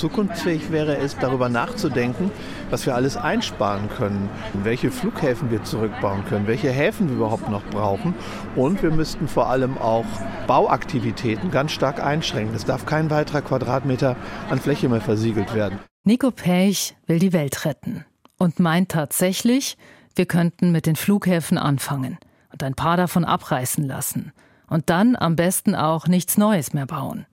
Zukunftsfähig 0.00 0.72
wäre 0.72 0.96
es, 0.96 1.18
darüber 1.18 1.50
nachzudenken, 1.50 2.30
was 2.70 2.86
wir 2.86 2.94
alles 2.94 3.18
einsparen 3.18 3.90
können, 3.90 4.30
welche 4.62 4.90
Flughäfen 4.90 5.50
wir 5.50 5.62
zurückbauen 5.62 6.24
können, 6.24 6.46
welche 6.46 6.70
Häfen 6.70 7.10
wir 7.10 7.16
überhaupt 7.16 7.50
noch 7.50 7.62
brauchen. 7.66 8.14
Und 8.56 8.82
wir 8.82 8.90
müssten 8.90 9.28
vor 9.28 9.48
allem 9.50 9.76
auch 9.76 10.06
Bauaktivitäten 10.46 11.50
ganz 11.50 11.72
stark 11.72 12.02
einschränken. 12.02 12.54
Es 12.56 12.64
darf 12.64 12.86
kein 12.86 13.10
weiterer 13.10 13.42
Quadratmeter 13.42 14.16
an 14.48 14.58
Fläche 14.58 14.88
mehr 14.88 15.02
versiegelt 15.02 15.54
werden. 15.54 15.78
Nico 16.04 16.30
Pech 16.30 16.96
will 17.06 17.18
die 17.18 17.34
Welt 17.34 17.66
retten 17.66 18.06
und 18.38 18.58
meint 18.58 18.90
tatsächlich, 18.90 19.76
wir 20.14 20.24
könnten 20.24 20.72
mit 20.72 20.86
den 20.86 20.96
Flughäfen 20.96 21.58
anfangen 21.58 22.16
und 22.50 22.62
ein 22.62 22.74
paar 22.74 22.96
davon 22.96 23.26
abreißen 23.26 23.84
lassen 23.86 24.32
und 24.66 24.88
dann 24.88 25.14
am 25.14 25.36
besten 25.36 25.74
auch 25.74 26.06
nichts 26.06 26.38
Neues 26.38 26.72
mehr 26.72 26.86
bauen. 26.86 27.26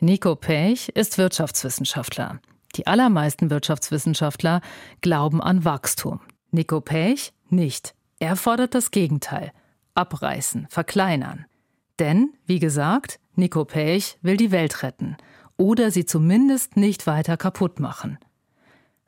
Nico 0.00 0.36
Pech 0.36 0.90
ist 0.90 1.18
Wirtschaftswissenschaftler. 1.18 2.40
Die 2.76 2.86
allermeisten 2.86 3.50
Wirtschaftswissenschaftler 3.50 4.60
glauben 5.00 5.42
an 5.42 5.64
Wachstum. 5.64 6.20
Nico 6.52 6.80
Pech 6.80 7.32
nicht. 7.48 7.94
Er 8.20 8.36
fordert 8.36 8.76
das 8.76 8.92
Gegenteil. 8.92 9.50
Abreißen, 9.94 10.68
verkleinern. 10.70 11.46
Denn, 11.98 12.32
wie 12.46 12.60
gesagt, 12.60 13.18
Nico 13.34 13.64
Pech 13.64 14.18
will 14.22 14.36
die 14.36 14.52
Welt 14.52 14.84
retten 14.84 15.16
oder 15.56 15.90
sie 15.90 16.06
zumindest 16.06 16.76
nicht 16.76 17.08
weiter 17.08 17.36
kaputt 17.36 17.80
machen. 17.80 18.18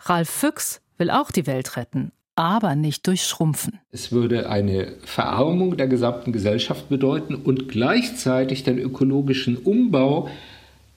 Ralf 0.00 0.28
Füchs 0.28 0.80
will 0.98 1.10
auch 1.10 1.30
die 1.30 1.46
Welt 1.46 1.76
retten, 1.76 2.10
aber 2.34 2.74
nicht 2.74 3.06
durch 3.06 3.24
Schrumpfen. 3.24 3.78
Es 3.92 4.10
würde 4.10 4.50
eine 4.50 4.96
Verarmung 5.04 5.76
der 5.76 5.86
gesamten 5.86 6.32
Gesellschaft 6.32 6.88
bedeuten 6.88 7.36
und 7.36 7.68
gleichzeitig 7.68 8.64
den 8.64 8.78
ökologischen 8.78 9.56
Umbau 9.56 10.28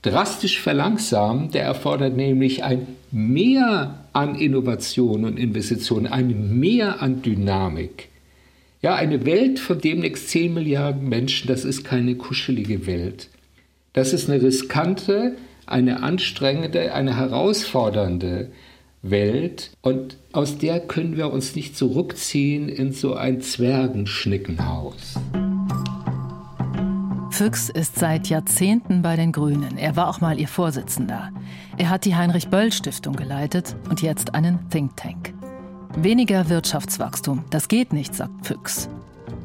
drastisch 0.04 0.62
verlangsamen. 0.62 1.50
Der 1.50 1.64
erfordert 1.64 2.16
nämlich 2.16 2.64
ein 2.64 2.88
Mehr 3.12 4.06
an 4.14 4.36
Innovation 4.36 5.26
und 5.26 5.40
Investitionen, 5.40 6.08
ein 6.08 6.60
Mehr 6.60 7.02
an 7.02 7.24
Dynamik. 7.24 8.10
Ja, 8.82 8.96
eine 8.96 9.26
Welt 9.26 9.60
von 9.60 9.80
demnächst 9.80 10.30
10 10.30 10.54
Milliarden 10.54 11.08
Menschen, 11.10 11.48
das 11.48 11.66
ist 11.66 11.84
keine 11.84 12.16
kuschelige 12.16 12.86
Welt. 12.86 13.30
Das 13.94 14.14
ist 14.14 14.30
eine 14.30 14.42
riskante, 14.42 15.38
eine 15.66 16.04
anstrengende, 16.04 16.94
eine 16.94 17.18
herausfordernde 17.18 18.52
Welt 19.02 19.72
und 19.82 20.18
aus 20.32 20.58
der 20.58 20.80
können 20.80 21.18
wir 21.18 21.32
uns 21.32 21.56
nicht 21.56 21.78
zurückziehen 21.78 22.70
in 22.70 22.92
so 22.92 23.14
ein 23.14 23.42
Zwergenschnickenhaus. 23.42 25.16
Füchs 27.34 27.70
ist 27.70 27.98
seit 27.98 28.28
Jahrzehnten 28.28 29.02
bei 29.02 29.16
den 29.16 29.32
Grünen. 29.32 29.76
Er 29.80 29.96
war 29.96 30.08
auch 30.08 30.22
mal 30.22 30.40
ihr 30.40 30.48
Vorsitzender. 30.48 31.32
Er 31.78 31.90
hat 31.90 32.06
die 32.06 32.16
Heinrich-Böll-Stiftung 32.16 33.16
geleitet 33.16 33.76
und 33.90 34.04
jetzt 34.04 34.36
einen 34.36 34.70
Think 34.70 34.96
Tank. 34.98 35.34
Weniger 35.98 36.48
Wirtschaftswachstum, 36.50 37.44
das 37.50 37.70
geht 37.70 37.92
nicht, 37.92 38.14
sagt 38.14 38.46
Füchs. 38.46 38.88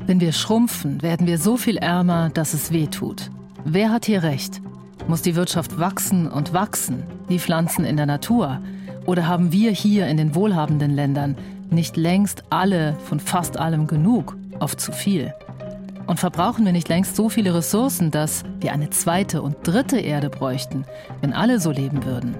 Wenn 0.04 0.20
wir 0.20 0.32
schrumpfen, 0.32 1.00
werden 1.00 1.26
wir 1.26 1.38
so 1.38 1.56
viel 1.56 1.78
ärmer, 1.78 2.28
dass 2.28 2.52
es 2.52 2.72
weh 2.72 2.88
tut. 2.88 3.30
Wer 3.64 3.90
hat 3.90 4.04
hier 4.04 4.22
recht? 4.22 4.60
Muss 5.06 5.22
die 5.22 5.34
Wirtschaft 5.34 5.78
wachsen 5.78 6.30
und 6.30 6.52
wachsen, 6.52 7.04
wie 7.26 7.38
Pflanzen 7.38 7.86
in 7.86 7.96
der 7.96 8.04
Natur? 8.04 8.60
Oder 9.06 9.26
haben 9.26 9.50
wir 9.50 9.70
hier 9.70 10.08
in 10.08 10.18
den 10.18 10.34
wohlhabenden 10.34 10.94
Ländern 10.94 11.38
nicht 11.70 11.96
längst 11.96 12.44
alle 12.50 12.96
von 13.06 13.18
fast 13.18 13.56
allem 13.56 13.86
genug, 13.86 14.36
oft 14.58 14.78
zu 14.78 14.92
viel? 14.92 15.32
Und 16.08 16.18
verbrauchen 16.18 16.64
wir 16.64 16.72
nicht 16.72 16.88
längst 16.88 17.16
so 17.16 17.28
viele 17.28 17.54
Ressourcen, 17.54 18.10
dass 18.10 18.42
wir 18.60 18.72
eine 18.72 18.88
zweite 18.88 19.42
und 19.42 19.56
dritte 19.62 20.00
Erde 20.00 20.30
bräuchten, 20.30 20.86
wenn 21.20 21.34
alle 21.34 21.60
so 21.60 21.70
leben 21.70 22.06
würden? 22.06 22.34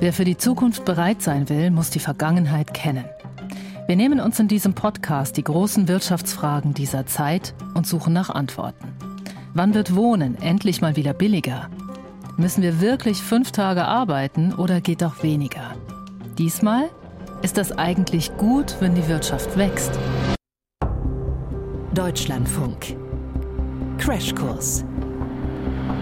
Wer 0.00 0.14
für 0.14 0.24
die 0.24 0.38
Zukunft 0.38 0.86
bereit 0.86 1.20
sein 1.20 1.50
will, 1.50 1.70
muss 1.70 1.90
die 1.90 1.98
Vergangenheit 1.98 2.72
kennen. 2.72 3.04
Wir 3.86 3.96
nehmen 3.96 4.18
uns 4.18 4.40
in 4.40 4.48
diesem 4.48 4.72
Podcast 4.72 5.36
die 5.36 5.44
großen 5.44 5.88
Wirtschaftsfragen 5.88 6.72
dieser 6.72 7.04
Zeit 7.04 7.54
und 7.74 7.86
suchen 7.86 8.14
nach 8.14 8.30
Antworten. 8.30 8.88
Wann 9.52 9.74
wird 9.74 9.94
Wohnen 9.94 10.40
endlich 10.40 10.80
mal 10.80 10.96
wieder 10.96 11.12
billiger? 11.12 11.68
Müssen 12.38 12.62
wir 12.62 12.80
wirklich 12.80 13.18
fünf 13.18 13.52
Tage 13.52 13.84
arbeiten 13.84 14.54
oder 14.54 14.80
geht 14.80 15.04
auch 15.04 15.22
weniger? 15.22 15.76
Diesmal 16.38 16.88
ist 17.42 17.58
das 17.58 17.72
eigentlich 17.72 18.34
gut, 18.38 18.76
wenn 18.80 18.94
die 18.94 19.06
Wirtschaft 19.06 19.58
wächst. 19.58 19.92
Deutschlandfunk. 21.94 22.96
Crashkurs. 23.98 24.84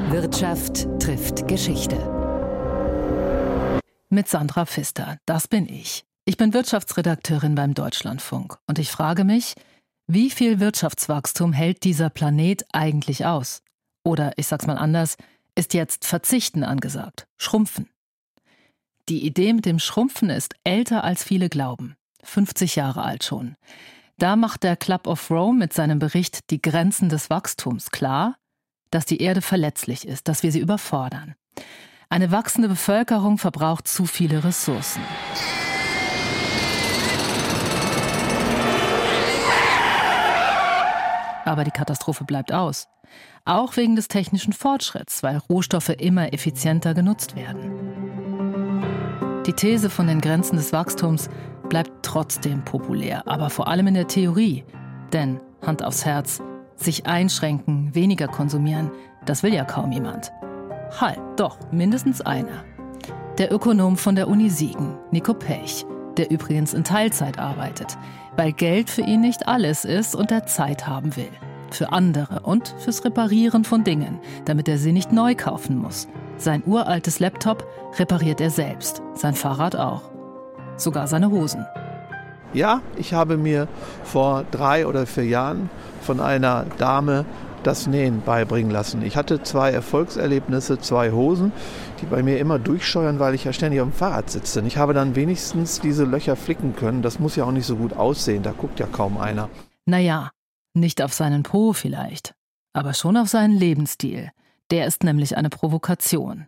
Wirtschaft 0.08 0.88
trifft 0.98 1.46
Geschichte. 1.46 1.98
Mit 4.08 4.26
Sandra 4.26 4.64
Pfister, 4.64 5.18
das 5.26 5.48
bin 5.48 5.68
ich. 5.68 6.06
Ich 6.24 6.38
bin 6.38 6.54
Wirtschaftsredakteurin 6.54 7.54
beim 7.54 7.74
Deutschlandfunk 7.74 8.56
und 8.66 8.78
ich 8.78 8.90
frage 8.90 9.24
mich, 9.24 9.52
wie 10.06 10.30
viel 10.30 10.60
Wirtschaftswachstum 10.60 11.52
hält 11.52 11.84
dieser 11.84 12.08
Planet 12.08 12.64
eigentlich 12.72 13.26
aus? 13.26 13.60
Oder 14.02 14.32
ich 14.38 14.46
sag's 14.46 14.66
mal 14.66 14.78
anders, 14.78 15.18
ist 15.54 15.74
jetzt 15.74 16.06
Verzichten 16.06 16.64
angesagt, 16.64 17.26
Schrumpfen. 17.36 17.90
Die 19.10 19.26
Idee 19.26 19.52
mit 19.52 19.66
dem 19.66 19.78
Schrumpfen 19.78 20.30
ist 20.30 20.54
älter 20.64 21.04
als 21.04 21.22
viele 21.22 21.50
glauben. 21.50 21.96
50 22.22 22.76
Jahre 22.76 23.02
alt 23.02 23.24
schon. 23.24 23.56
Da 24.22 24.36
macht 24.36 24.62
der 24.62 24.76
Club 24.76 25.08
of 25.08 25.32
Rome 25.32 25.58
mit 25.58 25.72
seinem 25.72 25.98
Bericht 25.98 26.50
Die 26.50 26.62
Grenzen 26.62 27.08
des 27.08 27.28
Wachstums 27.28 27.90
klar, 27.90 28.36
dass 28.92 29.04
die 29.04 29.20
Erde 29.20 29.42
verletzlich 29.42 30.06
ist, 30.06 30.28
dass 30.28 30.44
wir 30.44 30.52
sie 30.52 30.60
überfordern. 30.60 31.34
Eine 32.08 32.30
wachsende 32.30 32.68
Bevölkerung 32.68 33.36
verbraucht 33.36 33.88
zu 33.88 34.06
viele 34.06 34.44
Ressourcen. 34.44 35.02
Aber 41.44 41.64
die 41.64 41.72
Katastrophe 41.72 42.22
bleibt 42.22 42.52
aus. 42.52 42.86
Auch 43.44 43.76
wegen 43.76 43.96
des 43.96 44.06
technischen 44.06 44.52
Fortschritts, 44.52 45.24
weil 45.24 45.38
Rohstoffe 45.38 45.88
immer 45.88 46.32
effizienter 46.32 46.94
genutzt 46.94 47.34
werden. 47.34 48.12
Die 49.46 49.52
These 49.52 49.90
von 49.90 50.06
den 50.06 50.20
Grenzen 50.20 50.54
des 50.54 50.72
Wachstums 50.72 51.28
bleibt 51.68 51.90
trotzdem 52.02 52.64
populär, 52.64 53.22
aber 53.26 53.50
vor 53.50 53.68
allem 53.68 53.88
in 53.88 53.94
der 53.94 54.08
Theorie. 54.08 54.64
Denn, 55.12 55.40
Hand 55.64 55.84
aufs 55.84 56.04
Herz, 56.04 56.42
sich 56.76 57.06
einschränken, 57.06 57.94
weniger 57.94 58.28
konsumieren, 58.28 58.90
das 59.24 59.42
will 59.42 59.54
ja 59.54 59.64
kaum 59.64 59.92
jemand. 59.92 60.32
Halt, 61.00 61.20
doch, 61.36 61.58
mindestens 61.70 62.20
einer. 62.20 62.64
Der 63.38 63.52
Ökonom 63.52 63.96
von 63.96 64.14
der 64.14 64.28
Uni 64.28 64.50
Siegen, 64.50 64.96
Nico 65.10 65.34
Pech, 65.34 65.86
der 66.16 66.30
übrigens 66.30 66.74
in 66.74 66.84
Teilzeit 66.84 67.38
arbeitet, 67.38 67.96
weil 68.36 68.52
Geld 68.52 68.90
für 68.90 69.02
ihn 69.02 69.20
nicht 69.20 69.48
alles 69.48 69.84
ist 69.84 70.14
und 70.14 70.30
er 70.30 70.46
Zeit 70.46 70.86
haben 70.86 71.16
will 71.16 71.30
für 71.72 71.92
andere 71.92 72.40
und 72.40 72.74
fürs 72.78 73.04
Reparieren 73.04 73.64
von 73.64 73.84
Dingen, 73.84 74.20
damit 74.44 74.68
er 74.68 74.78
sie 74.78 74.92
nicht 74.92 75.12
neu 75.12 75.34
kaufen 75.34 75.76
muss. 75.76 76.08
Sein 76.36 76.62
uraltes 76.66 77.20
Laptop 77.20 77.66
repariert 77.98 78.40
er 78.40 78.50
selbst, 78.50 79.02
sein 79.14 79.34
Fahrrad 79.34 79.76
auch. 79.76 80.11
Sogar 80.76 81.06
seine 81.06 81.30
Hosen. 81.30 81.66
Ja, 82.54 82.82
ich 82.96 83.14
habe 83.14 83.36
mir 83.36 83.68
vor 84.04 84.44
drei 84.50 84.86
oder 84.86 85.06
vier 85.06 85.24
Jahren 85.24 85.70
von 86.02 86.20
einer 86.20 86.66
Dame 86.78 87.24
das 87.62 87.86
Nähen 87.86 88.22
beibringen 88.22 88.70
lassen. 88.70 89.02
Ich 89.02 89.16
hatte 89.16 89.42
zwei 89.42 89.70
Erfolgserlebnisse, 89.70 90.78
zwei 90.78 91.12
Hosen, 91.12 91.52
die 92.00 92.06
bei 92.06 92.22
mir 92.22 92.38
immer 92.38 92.58
durchscheuern, 92.58 93.18
weil 93.18 93.34
ich 93.34 93.44
ja 93.44 93.52
ständig 93.52 93.80
auf 93.80 93.88
dem 93.88 93.94
Fahrrad 93.94 94.30
sitze. 94.30 94.60
Und 94.60 94.66
ich 94.66 94.76
habe 94.76 94.94
dann 94.94 95.14
wenigstens 95.14 95.80
diese 95.80 96.04
Löcher 96.04 96.36
flicken 96.36 96.74
können. 96.76 97.02
Das 97.02 97.18
muss 97.18 97.36
ja 97.36 97.44
auch 97.44 97.52
nicht 97.52 97.66
so 97.66 97.76
gut 97.76 97.94
aussehen, 97.94 98.42
da 98.42 98.52
guckt 98.52 98.80
ja 98.80 98.86
kaum 98.86 99.16
einer. 99.18 99.48
Naja, 99.86 100.30
nicht 100.74 101.02
auf 101.02 101.12
seinen 101.12 101.42
Po 101.42 101.72
vielleicht, 101.72 102.34
aber 102.72 102.94
schon 102.94 103.16
auf 103.16 103.28
seinen 103.28 103.56
Lebensstil. 103.56 104.30
Der 104.70 104.86
ist 104.86 105.04
nämlich 105.04 105.36
eine 105.36 105.50
Provokation. 105.50 106.46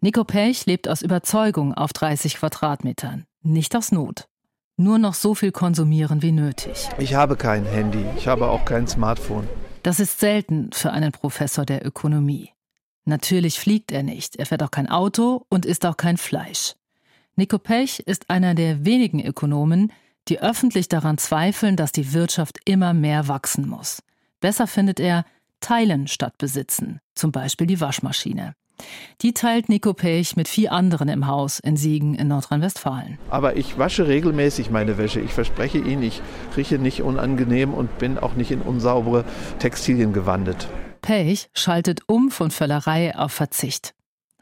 Nico 0.00 0.24
Pech 0.24 0.66
lebt 0.66 0.88
aus 0.88 1.02
Überzeugung 1.02 1.74
auf 1.74 1.92
30 1.92 2.36
Quadratmetern, 2.36 3.24
nicht 3.42 3.74
aus 3.76 3.92
Not. 3.92 4.28
Nur 4.76 4.98
noch 4.98 5.14
so 5.14 5.34
viel 5.34 5.52
konsumieren 5.52 6.22
wie 6.22 6.32
nötig. 6.32 6.88
Ich 6.98 7.14
habe 7.14 7.36
kein 7.36 7.64
Handy, 7.64 8.04
ich 8.16 8.26
habe 8.26 8.48
auch 8.48 8.64
kein 8.64 8.88
Smartphone. 8.88 9.48
Das 9.82 10.00
ist 10.00 10.18
selten 10.18 10.70
für 10.72 10.92
einen 10.92 11.12
Professor 11.12 11.64
der 11.64 11.86
Ökonomie. 11.86 12.50
Natürlich 13.04 13.60
fliegt 13.60 13.92
er 13.92 14.02
nicht, 14.02 14.36
er 14.36 14.46
fährt 14.46 14.62
auch 14.62 14.70
kein 14.70 14.88
Auto 14.88 15.46
und 15.48 15.66
isst 15.66 15.86
auch 15.86 15.96
kein 15.96 16.16
Fleisch. 16.16 16.74
Nico 17.36 17.58
Pech 17.58 18.00
ist 18.00 18.30
einer 18.30 18.54
der 18.54 18.84
wenigen 18.84 19.24
Ökonomen, 19.24 19.92
die 20.28 20.40
öffentlich 20.40 20.88
daran 20.88 21.18
zweifeln, 21.18 21.76
dass 21.76 21.92
die 21.92 22.12
Wirtschaft 22.12 22.58
immer 22.64 22.94
mehr 22.94 23.28
wachsen 23.28 23.68
muss. 23.68 24.02
Besser 24.40 24.66
findet 24.66 25.00
er 25.00 25.24
Teilen 25.60 26.08
statt 26.08 26.36
Besitzen, 26.38 27.00
zum 27.14 27.32
Beispiel 27.32 27.66
die 27.66 27.80
Waschmaschine. 27.80 28.54
Die 29.22 29.32
teilt 29.32 29.68
Nico 29.68 29.94
Pech 29.94 30.36
mit 30.36 30.48
vier 30.48 30.72
anderen 30.72 31.08
im 31.08 31.26
Haus 31.26 31.60
in 31.60 31.76
Siegen 31.76 32.14
in 32.14 32.28
Nordrhein-Westfalen. 32.28 33.18
Aber 33.30 33.56
ich 33.56 33.78
wasche 33.78 34.08
regelmäßig 34.08 34.70
meine 34.70 34.98
Wäsche. 34.98 35.20
Ich 35.20 35.32
verspreche 35.32 35.78
Ihnen, 35.78 36.02
ich 36.02 36.20
rieche 36.56 36.78
nicht 36.78 37.02
unangenehm 37.02 37.72
und 37.72 37.98
bin 37.98 38.18
auch 38.18 38.34
nicht 38.34 38.50
in 38.50 38.60
unsaubere 38.60 39.24
Textilien 39.58 40.12
gewandet. 40.12 40.68
Pech 41.02 41.48
schaltet 41.54 42.00
um 42.06 42.30
von 42.30 42.50
Völlerei 42.50 43.16
auf 43.16 43.32
Verzicht. 43.32 43.94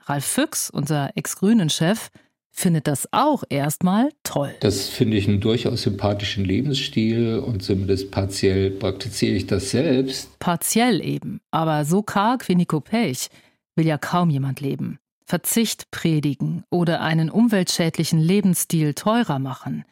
Ralf 0.07 0.25
Füchs, 0.25 0.71
unser 0.71 1.11
Ex-Grünen-Chef, 1.17 2.09
findet 2.51 2.87
das 2.87 3.09
auch 3.13 3.45
erstmal 3.49 4.11
toll. 4.23 4.55
Das 4.61 4.89
finde 4.89 5.17
ich 5.17 5.27
einen 5.27 5.41
durchaus 5.41 5.83
sympathischen 5.83 6.45
Lebensstil 6.45 7.39
und 7.39 7.63
zumindest 7.63 8.11
partiell 8.11 8.71
praktiziere 8.71 9.35
ich 9.35 9.47
das 9.47 9.71
selbst. 9.71 10.39
Partiell 10.39 11.01
eben, 11.05 11.41
aber 11.51 11.85
so 11.85 12.03
karg 12.03 12.49
wie 12.49 12.55
Nico 12.55 12.81
Pech 12.81 13.29
will 13.77 13.87
ja 13.87 13.99
kaum 13.99 14.31
jemand 14.31 14.61
leben. 14.61 14.99
Verzicht 15.25 15.91
predigen 15.91 16.65
oder 16.71 17.01
einen 17.01 17.31
umweltschädlichen 17.31 18.19
Lebensstil 18.19 18.95
teurer 18.95 19.39
machen, 19.39 19.85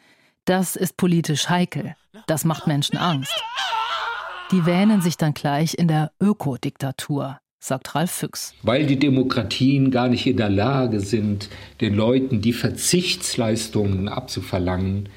das 0.44 0.77
ist 0.77 0.97
politisch 0.97 1.49
heikel. 1.49 1.94
Das 2.27 2.44
macht 2.44 2.67
Menschen 2.67 2.99
Angst. 2.99 3.32
Die 4.50 4.67
wähnen 4.67 5.00
sich 5.00 5.17
dann 5.17 5.35
gleich 5.35 5.75
in 5.75 5.87
der 5.88 6.12
Ökodiktatur 6.21 7.38
sagt 7.61 7.94
Ralf 7.94 8.11
Füchs. 8.11 8.55
Weil 8.62 8.87
die 8.87 8.99
Demokratien 8.99 9.91
gar 9.91 10.09
nicht 10.09 10.26
in 10.26 10.38
der 10.38 10.49
Lage 10.49 11.00
sind, 11.00 11.50
den 11.81 11.94
Leuten 11.94 12.41
die 12.41 12.55
Verzichtsleistungen 12.55 14.09
abzuverlangen, 14.09 15.11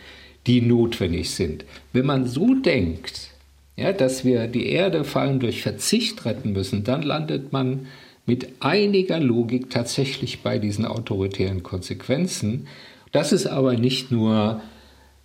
die 0.46 0.62
notwendig 0.62 1.32
sind. 1.32 1.64
Wenn 1.94 2.06
man 2.06 2.28
so 2.28 2.54
denkt, 2.54 3.32
ja, 3.78 3.94
dass 3.94 4.26
wir 4.26 4.48
die 4.48 4.68
Erde 4.68 5.06
vor 5.06 5.22
allem 5.22 5.40
durch 5.40 5.62
Verzicht 5.62 6.26
retten 6.26 6.52
müssen, 6.52 6.84
dann 6.84 7.02
landet 7.02 7.54
man 7.54 7.88
mit 8.26 8.48
einiger 8.60 9.20
Logik 9.20 9.70
tatsächlich 9.70 10.42
bei 10.42 10.60
diesen 10.60 10.86
autoritären 10.86 11.64
Konsequenzen. 11.64 12.68
Das 13.12 13.32
ist 13.32 13.48
aber 13.48 13.74
nicht 13.74 14.12
nur 14.12 14.62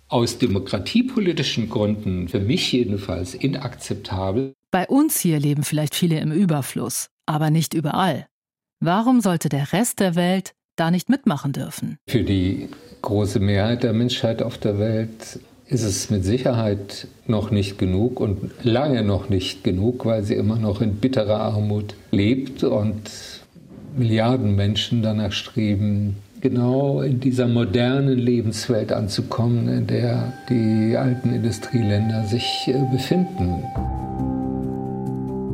aus 0.07 0.37
demokratiepolitischen 0.37 1.69
Gründen, 1.69 2.27
für 2.27 2.39
mich 2.39 2.71
jedenfalls, 2.71 3.35
inakzeptabel, 3.35 4.53
bei 4.71 4.87
uns 4.87 5.19
hier 5.19 5.39
leben 5.39 5.63
vielleicht 5.63 5.95
viele 5.95 6.19
im 6.19 6.31
Überfluss, 6.31 7.09
aber 7.25 7.49
nicht 7.49 7.73
überall. 7.73 8.27
Warum 8.79 9.19
sollte 9.19 9.49
der 9.49 9.73
Rest 9.73 9.99
der 9.99 10.15
Welt 10.15 10.53
da 10.75 10.91
nicht 10.91 11.09
mitmachen 11.09 11.53
dürfen? 11.53 11.97
Für 12.07 12.21
die 12.21 12.69
große 13.01 13.39
Mehrheit 13.39 13.81
der 13.81 13.93
Menschheit 13.93 14.43
auf 14.43 14.59
der 14.59 14.77
Welt 14.77 15.39
ist 15.69 15.83
es 15.83 16.09
mit 16.09 16.25
Sicherheit 16.25 17.07
noch 17.27 17.51
nicht 17.51 17.77
genug 17.77 18.19
und 18.19 18.51
lange 18.63 19.03
noch 19.03 19.29
nicht 19.29 19.63
genug, 19.63 20.05
weil 20.05 20.23
sie 20.23 20.33
immer 20.33 20.57
noch 20.57 20.81
in 20.81 20.95
bitterer 20.95 21.39
Armut 21.39 21.93
lebt 22.11 22.63
und 22.63 23.11
Milliarden 23.95 24.55
Menschen 24.55 25.01
danach 25.01 25.31
streben, 25.31 26.17
genau 26.41 27.01
in 27.01 27.19
dieser 27.19 27.47
modernen 27.47 28.17
Lebenswelt 28.17 28.91
anzukommen, 28.91 29.67
in 29.67 29.87
der 29.87 30.33
die 30.49 30.95
alten 30.95 31.33
Industrieländer 31.33 32.23
sich 32.25 32.67
äh, 32.67 32.85
befinden. 32.91 33.63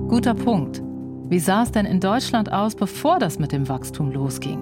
Guter 0.09 0.35
Punkt. 0.35 0.81
Wie 1.27 1.39
sah 1.39 1.63
es 1.63 1.71
denn 1.71 1.85
in 1.85 1.99
Deutschland 1.99 2.51
aus, 2.51 2.75
bevor 2.75 3.19
das 3.19 3.39
mit 3.39 3.51
dem 3.51 3.67
Wachstum 3.67 4.11
losging? 4.11 4.59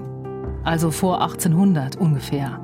Also 0.64 0.92
vor 0.92 1.22
1800 1.22 1.98
ungefähr. 1.98 2.63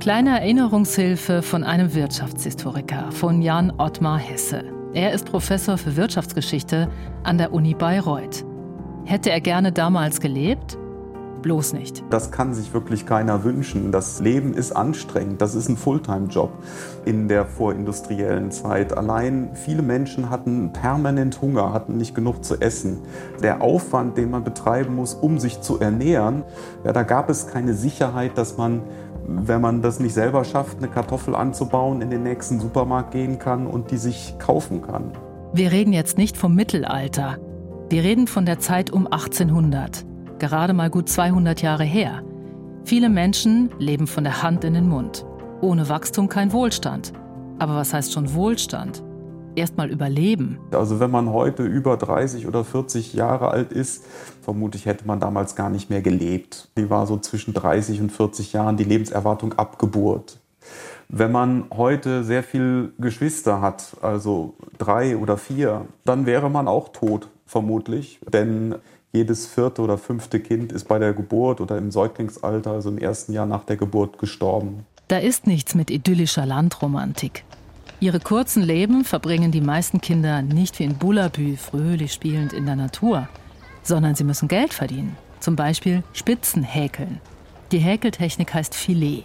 Kleine 0.00 0.40
Erinnerungshilfe 0.40 1.40
von 1.40 1.64
einem 1.64 1.94
Wirtschaftshistoriker, 1.94 3.10
von 3.10 3.40
Jan 3.40 3.72
Ottmar 3.78 4.18
Hesse. 4.18 4.64
Er 4.92 5.12
ist 5.12 5.24
Professor 5.24 5.78
für 5.78 5.96
Wirtschaftsgeschichte 5.96 6.88
an 7.22 7.38
der 7.38 7.52
Uni 7.52 7.74
Bayreuth. 7.74 8.44
Hätte 9.06 9.30
er 9.30 9.40
gerne 9.40 9.72
damals 9.72 10.20
gelebt? 10.20 10.76
bloß 11.44 11.74
nicht. 11.74 12.02
Das 12.08 12.30
kann 12.32 12.54
sich 12.54 12.72
wirklich 12.72 13.04
keiner 13.04 13.44
wünschen. 13.44 13.92
Das 13.92 14.18
Leben 14.18 14.54
ist 14.54 14.72
anstrengend. 14.72 15.42
Das 15.42 15.54
ist 15.54 15.68
ein 15.68 15.76
Fulltime-Job 15.76 16.50
in 17.04 17.28
der 17.28 17.44
vorindustriellen 17.44 18.50
Zeit. 18.50 18.96
Allein 18.96 19.50
viele 19.52 19.82
Menschen 19.82 20.30
hatten 20.30 20.72
permanent 20.72 21.42
Hunger, 21.42 21.74
hatten 21.74 21.98
nicht 21.98 22.14
genug 22.14 22.42
zu 22.44 22.62
essen. 22.62 23.00
Der 23.42 23.60
Aufwand, 23.60 24.16
den 24.16 24.30
man 24.30 24.42
betreiben 24.42 24.94
muss, 24.96 25.12
um 25.12 25.38
sich 25.38 25.60
zu 25.60 25.78
ernähren, 25.78 26.44
ja, 26.82 26.94
da 26.94 27.02
gab 27.02 27.28
es 27.28 27.46
keine 27.46 27.74
Sicherheit, 27.74 28.38
dass 28.38 28.56
man 28.56 28.80
wenn 29.26 29.60
man 29.60 29.82
das 29.82 30.00
nicht 30.00 30.14
selber 30.14 30.44
schafft, 30.44 30.78
eine 30.78 30.88
Kartoffel 30.88 31.34
anzubauen, 31.34 32.02
in 32.02 32.10
den 32.10 32.22
nächsten 32.22 32.60
Supermarkt 32.60 33.12
gehen 33.12 33.38
kann 33.38 33.66
und 33.66 33.90
die 33.90 33.96
sich 33.96 34.34
kaufen 34.38 34.82
kann. 34.82 35.12
Wir 35.52 35.72
reden 35.72 35.92
jetzt 35.92 36.18
nicht 36.18 36.36
vom 36.36 36.54
Mittelalter. 36.54 37.38
Wir 37.90 38.02
reden 38.02 38.26
von 38.26 38.46
der 38.46 38.58
Zeit 38.58 38.90
um 38.90 39.06
1800 39.06 40.04
gerade 40.38 40.74
mal 40.74 40.90
gut 40.90 41.08
200 41.08 41.62
Jahre 41.62 41.84
her. 41.84 42.22
Viele 42.84 43.08
Menschen 43.08 43.70
leben 43.78 44.06
von 44.06 44.24
der 44.24 44.42
Hand 44.42 44.64
in 44.64 44.74
den 44.74 44.88
Mund. 44.88 45.24
Ohne 45.62 45.88
Wachstum 45.88 46.28
kein 46.28 46.52
Wohlstand. 46.52 47.12
Aber 47.58 47.76
was 47.76 47.94
heißt 47.94 48.12
schon 48.12 48.34
Wohlstand? 48.34 49.02
Erstmal 49.56 49.90
überleben. 49.90 50.58
Also 50.72 50.98
wenn 50.98 51.10
man 51.10 51.30
heute 51.30 51.62
über 51.62 51.96
30 51.96 52.46
oder 52.46 52.64
40 52.64 53.14
Jahre 53.14 53.48
alt 53.48 53.72
ist, 53.72 54.04
vermutlich 54.42 54.86
hätte 54.86 55.06
man 55.06 55.20
damals 55.20 55.54
gar 55.54 55.70
nicht 55.70 55.90
mehr 55.90 56.02
gelebt. 56.02 56.68
Die 56.76 56.90
war 56.90 57.06
so 57.06 57.18
zwischen 57.18 57.54
30 57.54 58.00
und 58.00 58.10
40 58.10 58.52
Jahren 58.52 58.76
die 58.76 58.84
Lebenserwartung 58.84 59.52
ab 59.52 59.78
Geburt. 59.78 60.38
Wenn 61.08 61.30
man 61.30 61.66
heute 61.72 62.24
sehr 62.24 62.42
viel 62.42 62.92
Geschwister 62.98 63.60
hat, 63.60 63.96
also 64.02 64.54
drei 64.78 65.16
oder 65.16 65.36
vier, 65.36 65.86
dann 66.04 66.26
wäre 66.26 66.50
man 66.50 66.66
auch 66.66 66.88
tot, 66.88 67.28
vermutlich. 67.46 68.18
Denn 68.32 68.76
jedes 69.12 69.46
vierte 69.46 69.82
oder 69.82 69.98
fünfte 69.98 70.40
Kind 70.40 70.72
ist 70.72 70.88
bei 70.88 70.98
der 70.98 71.12
Geburt 71.12 71.60
oder 71.60 71.78
im 71.78 71.92
Säuglingsalter, 71.92 72.72
also 72.72 72.88
im 72.88 72.98
ersten 72.98 73.32
Jahr 73.32 73.46
nach 73.46 73.64
der 73.64 73.76
Geburt, 73.76 74.18
gestorben. 74.18 74.86
Da 75.06 75.18
ist 75.18 75.46
nichts 75.46 75.74
mit 75.74 75.90
idyllischer 75.90 76.46
Landromantik. 76.46 77.44
Ihre 78.04 78.20
kurzen 78.20 78.62
Leben 78.62 79.02
verbringen 79.02 79.50
die 79.50 79.62
meisten 79.62 79.98
Kinder 79.98 80.42
nicht 80.42 80.78
wie 80.78 80.84
in 80.84 80.98
Bullabü 80.98 81.56
fröhlich 81.56 82.12
spielend 82.12 82.52
in 82.52 82.66
der 82.66 82.76
Natur, 82.76 83.28
sondern 83.82 84.14
sie 84.14 84.24
müssen 84.24 84.46
Geld 84.46 84.74
verdienen. 84.74 85.16
Zum 85.40 85.56
Beispiel 85.56 86.02
Spitzen 86.12 86.62
häkeln. 86.62 87.22
Die 87.72 87.78
Häkeltechnik 87.78 88.52
heißt 88.52 88.74
Filet. 88.74 89.24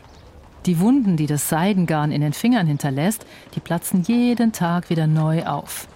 Die 0.66 0.80
Wunden, 0.80 1.18
die 1.18 1.26
das 1.26 1.50
Seidengarn 1.50 2.14
in 2.14 2.22
den 2.22 2.32
Fingern 2.32 2.68
hinterlässt, 2.68 3.26
die 3.54 3.60
platzen 3.60 4.04
jeden 4.04 4.54
Tag 4.54 4.90
wieder 4.90 5.08
neu 5.08 5.46
auf. 5.46 5.90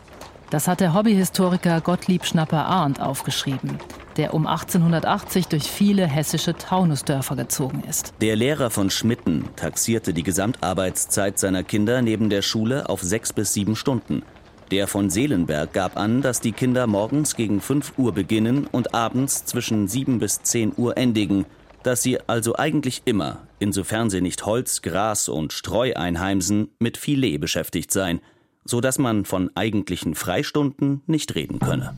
Das 0.49 0.67
hat 0.67 0.81
der 0.81 0.93
Hobbyhistoriker 0.93 1.79
Gottlieb 1.79 2.25
Schnapper-Arndt 2.25 2.99
aufgeschrieben, 2.99 3.77
der 4.17 4.33
um 4.33 4.47
1880 4.47 5.47
durch 5.47 5.63
viele 5.63 6.07
hessische 6.07 6.55
Taunusdörfer 6.55 7.35
gezogen 7.35 7.83
ist. 7.89 8.13
Der 8.21 8.35
Lehrer 8.35 8.69
von 8.69 8.89
Schmitten 8.89 9.49
taxierte 9.55 10.13
die 10.13 10.23
Gesamtarbeitszeit 10.23 11.39
seiner 11.39 11.63
Kinder 11.63 12.01
neben 12.01 12.29
der 12.29 12.41
Schule 12.41 12.89
auf 12.89 13.01
sechs 13.01 13.33
bis 13.33 13.53
sieben 13.53 13.75
Stunden. 13.75 14.23
Der 14.71 14.87
von 14.87 15.09
Seelenberg 15.09 15.73
gab 15.73 15.97
an, 15.97 16.21
dass 16.21 16.41
die 16.41 16.51
Kinder 16.51 16.87
morgens 16.87 17.35
gegen 17.35 17.61
5 17.61 17.93
Uhr 17.97 18.13
beginnen 18.13 18.67
und 18.71 18.93
abends 18.93 19.45
zwischen 19.45 19.87
7 19.87 20.19
bis 20.19 20.41
10 20.41 20.73
Uhr 20.77 20.97
endigen, 20.97 21.45
dass 21.83 22.01
sie 22.01 22.19
also 22.27 22.55
eigentlich 22.55 23.01
immer, 23.05 23.39
insofern 23.59 24.09
sie 24.09 24.21
nicht 24.21 24.45
Holz, 24.45 24.81
Gras 24.81 25.27
und 25.27 25.53
Streu 25.53 25.93
einheimsen, 25.95 26.69
mit 26.79 26.97
Filet 26.97 27.37
beschäftigt 27.37 27.91
seien– 27.91 28.19
so 28.65 28.81
dass 28.81 28.97
man 28.97 29.25
von 29.25 29.51
eigentlichen 29.55 30.15
Freistunden 30.15 31.01
nicht 31.05 31.35
reden 31.35 31.59
könne. 31.59 31.93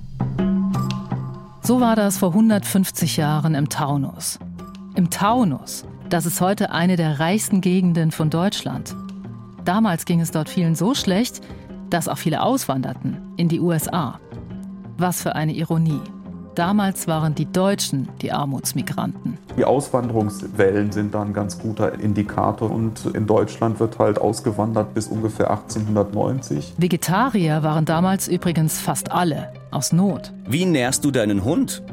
So 1.66 1.82
war 1.82 1.96
das 1.96 2.20
vor 2.20 2.30
150 2.30 3.18
Jahren 3.18 3.56
im 3.56 3.70
Taunus. 3.70 4.38
Im 4.94 5.10
Taunus, 5.10 5.84
das 6.10 6.28
ist 6.28 6.40
heute 6.40 6.70
eine 6.70 6.96
der 6.96 7.20
reichsten 7.20 7.60
Gegenden 7.60 8.12
von 8.12 8.30
Deutschland. 8.30 8.96
Damals 9.64 10.06
ging 10.06 10.22
es 10.22 10.30
dort 10.30 10.48
vielen 10.48 10.76
so 10.76 10.94
schlecht, 10.94 11.42
dass 11.90 12.08
auch 12.08 12.20
viele 12.20 12.44
auswanderten 12.44 13.18
in 13.38 13.48
die 13.48 13.60
USA. 13.60 14.20
Was 15.00 15.24
für 15.24 15.34
eine 15.34 15.54
Ironie. 15.54 16.02
Damals 16.54 17.08
waren 17.08 17.34
die 17.34 17.52
Deutschen 17.52 18.10
die 18.22 18.32
Armutsmigranten. 18.32 19.40
Die 19.58 19.66
Auswanderungswellen 19.66 20.92
sind 20.92 21.16
da 21.16 21.24
ein 21.24 21.34
ganz 21.34 21.58
guter 21.58 22.00
Indikator 22.00 22.70
und 22.70 23.08
in 23.08 23.26
Deutschland 23.26 23.80
wird 23.80 23.98
halt 23.98 24.22
ausgewandert 24.22 24.94
bis 24.94 25.08
ungefähr 25.08 25.50
1890. 25.50 26.76
Vegetarier 26.78 27.64
waren 27.64 27.86
damals 27.86 28.28
übrigens 28.28 28.80
fast 28.80 29.12
alle, 29.12 29.52
aus 29.76 29.92
Not. 29.92 30.32
Wie 30.48 30.66
nährst 30.66 31.04
du 31.04 31.12
deinen 31.12 31.44
Hund? 31.44 31.84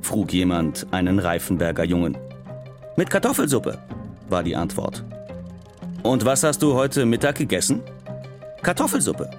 frug 0.00 0.32
jemand 0.32 0.86
einen 0.90 1.18
Reifenberger 1.18 1.84
Jungen. 1.84 2.16
Mit 2.96 3.10
Kartoffelsuppe, 3.10 3.78
war 4.30 4.42
die 4.42 4.56
Antwort. 4.56 5.04
Und 6.02 6.24
was 6.24 6.42
hast 6.42 6.62
du 6.62 6.74
heute 6.74 7.04
Mittag 7.04 7.36
gegessen? 7.36 7.82
Kartoffelsuppe. 8.62 9.30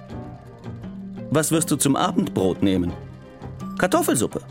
Was 1.30 1.50
wirst 1.50 1.70
du 1.70 1.76
zum 1.76 1.96
Abendbrot 1.96 2.62
nehmen? 2.62 2.92
Kartoffelsuppe. 3.78 4.42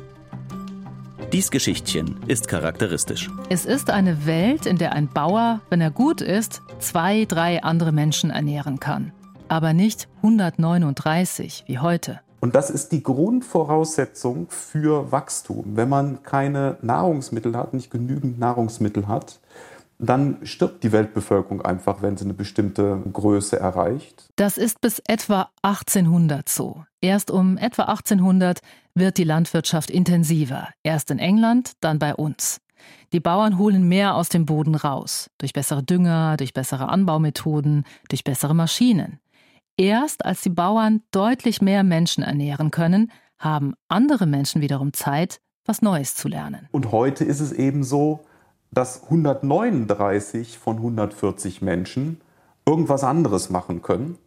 Dies 1.31 1.49
Geschichtchen 1.49 2.19
ist 2.27 2.49
charakteristisch. 2.49 3.29
Es 3.49 3.65
ist 3.65 3.89
eine 3.89 4.25
Welt, 4.25 4.65
in 4.65 4.77
der 4.77 4.91
ein 4.91 5.07
Bauer, 5.07 5.61
wenn 5.69 5.79
er 5.79 5.91
gut 5.91 6.19
ist, 6.19 6.61
zwei, 6.79 7.23
drei 7.23 7.63
andere 7.63 7.93
Menschen 7.93 8.29
ernähren 8.29 8.81
kann. 8.81 9.13
Aber 9.47 9.71
nicht 9.71 10.09
139 10.17 11.63
wie 11.67 11.79
heute. 11.79 12.19
Und 12.41 12.55
das 12.55 12.71
ist 12.71 12.91
die 12.91 13.03
Grundvoraussetzung 13.03 14.47
für 14.49 15.11
Wachstum. 15.11 15.75
Wenn 15.75 15.89
man 15.89 16.23
keine 16.23 16.77
Nahrungsmittel 16.81 17.55
hat, 17.55 17.73
nicht 17.73 17.91
genügend 17.91 18.39
Nahrungsmittel 18.39 19.07
hat, 19.07 19.39
dann 19.99 20.39
stirbt 20.41 20.83
die 20.83 20.91
Weltbevölkerung 20.91 21.61
einfach, 21.61 22.01
wenn 22.01 22.17
sie 22.17 22.25
eine 22.25 22.33
bestimmte 22.33 23.03
Größe 23.13 23.59
erreicht. 23.59 24.31
Das 24.35 24.57
ist 24.57 24.81
bis 24.81 24.99
etwa 25.05 25.49
1800 25.61 26.49
so. 26.49 26.83
Erst 26.99 27.29
um 27.29 27.57
etwa 27.57 27.83
1800 27.83 28.61
wird 28.95 29.19
die 29.19 29.23
Landwirtschaft 29.23 29.91
intensiver. 29.91 30.69
Erst 30.81 31.11
in 31.11 31.19
England, 31.19 31.73
dann 31.81 31.99
bei 31.99 32.15
uns. 32.15 32.57
Die 33.13 33.19
Bauern 33.19 33.59
holen 33.59 33.87
mehr 33.87 34.15
aus 34.15 34.29
dem 34.29 34.47
Boden 34.47 34.73
raus. 34.73 35.29
Durch 35.37 35.53
bessere 35.53 35.83
Dünger, 35.83 36.35
durch 36.37 36.53
bessere 36.53 36.89
Anbaumethoden, 36.89 37.85
durch 38.09 38.23
bessere 38.23 38.55
Maschinen. 38.55 39.19
Erst 39.77 40.25
als 40.25 40.41
die 40.41 40.49
Bauern 40.49 41.01
deutlich 41.11 41.61
mehr 41.61 41.83
Menschen 41.83 42.23
ernähren 42.23 42.71
können, 42.71 43.11
haben 43.39 43.73
andere 43.87 44.25
Menschen 44.25 44.61
wiederum 44.61 44.93
Zeit, 44.93 45.41
was 45.65 45.81
Neues 45.81 46.15
zu 46.15 46.27
lernen. 46.27 46.67
Und 46.71 46.91
heute 46.91 47.23
ist 47.23 47.39
es 47.39 47.51
eben 47.51 47.83
so, 47.83 48.21
dass 48.71 49.03
139 49.03 50.57
von 50.57 50.77
140 50.77 51.61
Menschen 51.61 52.21
irgendwas 52.65 53.03
anderes 53.03 53.49
machen 53.49 53.81
können. 53.81 54.17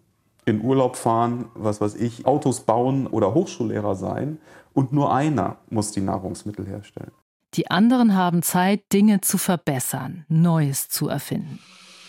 In 0.44 0.62
Urlaub 0.62 0.96
fahren, 0.96 1.46
was 1.54 1.80
weiß 1.80 1.94
ich, 1.94 2.26
Autos 2.26 2.60
bauen 2.60 3.06
oder 3.06 3.32
Hochschullehrer 3.32 3.94
sein. 3.94 4.38
Und 4.74 4.92
nur 4.92 5.14
einer 5.14 5.56
muss 5.70 5.92
die 5.92 6.00
Nahrungsmittel 6.00 6.66
herstellen. 6.66 7.12
Die 7.54 7.70
anderen 7.70 8.14
haben 8.14 8.42
Zeit, 8.42 8.92
Dinge 8.92 9.20
zu 9.20 9.38
verbessern, 9.38 10.26
Neues 10.28 10.88
zu 10.88 11.08
erfinden. 11.08 11.60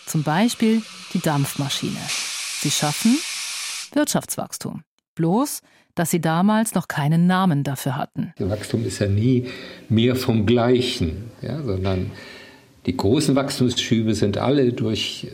Zum 0.06 0.24
Beispiel 0.24 0.82
die 1.14 1.20
Dampfmaschine. 1.20 1.98
Sie 2.66 2.72
schaffen 2.72 3.16
Wirtschaftswachstum. 3.92 4.82
Bloß, 5.14 5.60
dass 5.94 6.10
sie 6.10 6.20
damals 6.20 6.74
noch 6.74 6.88
keinen 6.88 7.28
Namen 7.28 7.62
dafür 7.62 7.94
hatten. 7.94 8.32
Wachstum 8.40 8.84
ist 8.84 8.98
ja 8.98 9.06
nie 9.06 9.46
mehr 9.88 10.16
vom 10.16 10.46
Gleichen, 10.46 11.30
ja, 11.42 11.62
sondern 11.62 12.10
die 12.86 12.96
großen 12.96 13.36
Wachstumsschübe 13.36 14.16
sind 14.16 14.38
alle 14.38 14.72
durch 14.72 15.28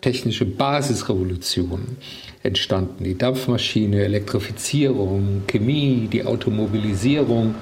technische 0.00 0.44
Basisrevolutionen 0.44 1.98
entstanden. 2.42 3.04
Die 3.04 3.16
Dampfmaschine, 3.16 4.02
Elektrifizierung, 4.02 5.44
Chemie, 5.46 6.08
die 6.12 6.24
Automobilisierung. 6.24 7.54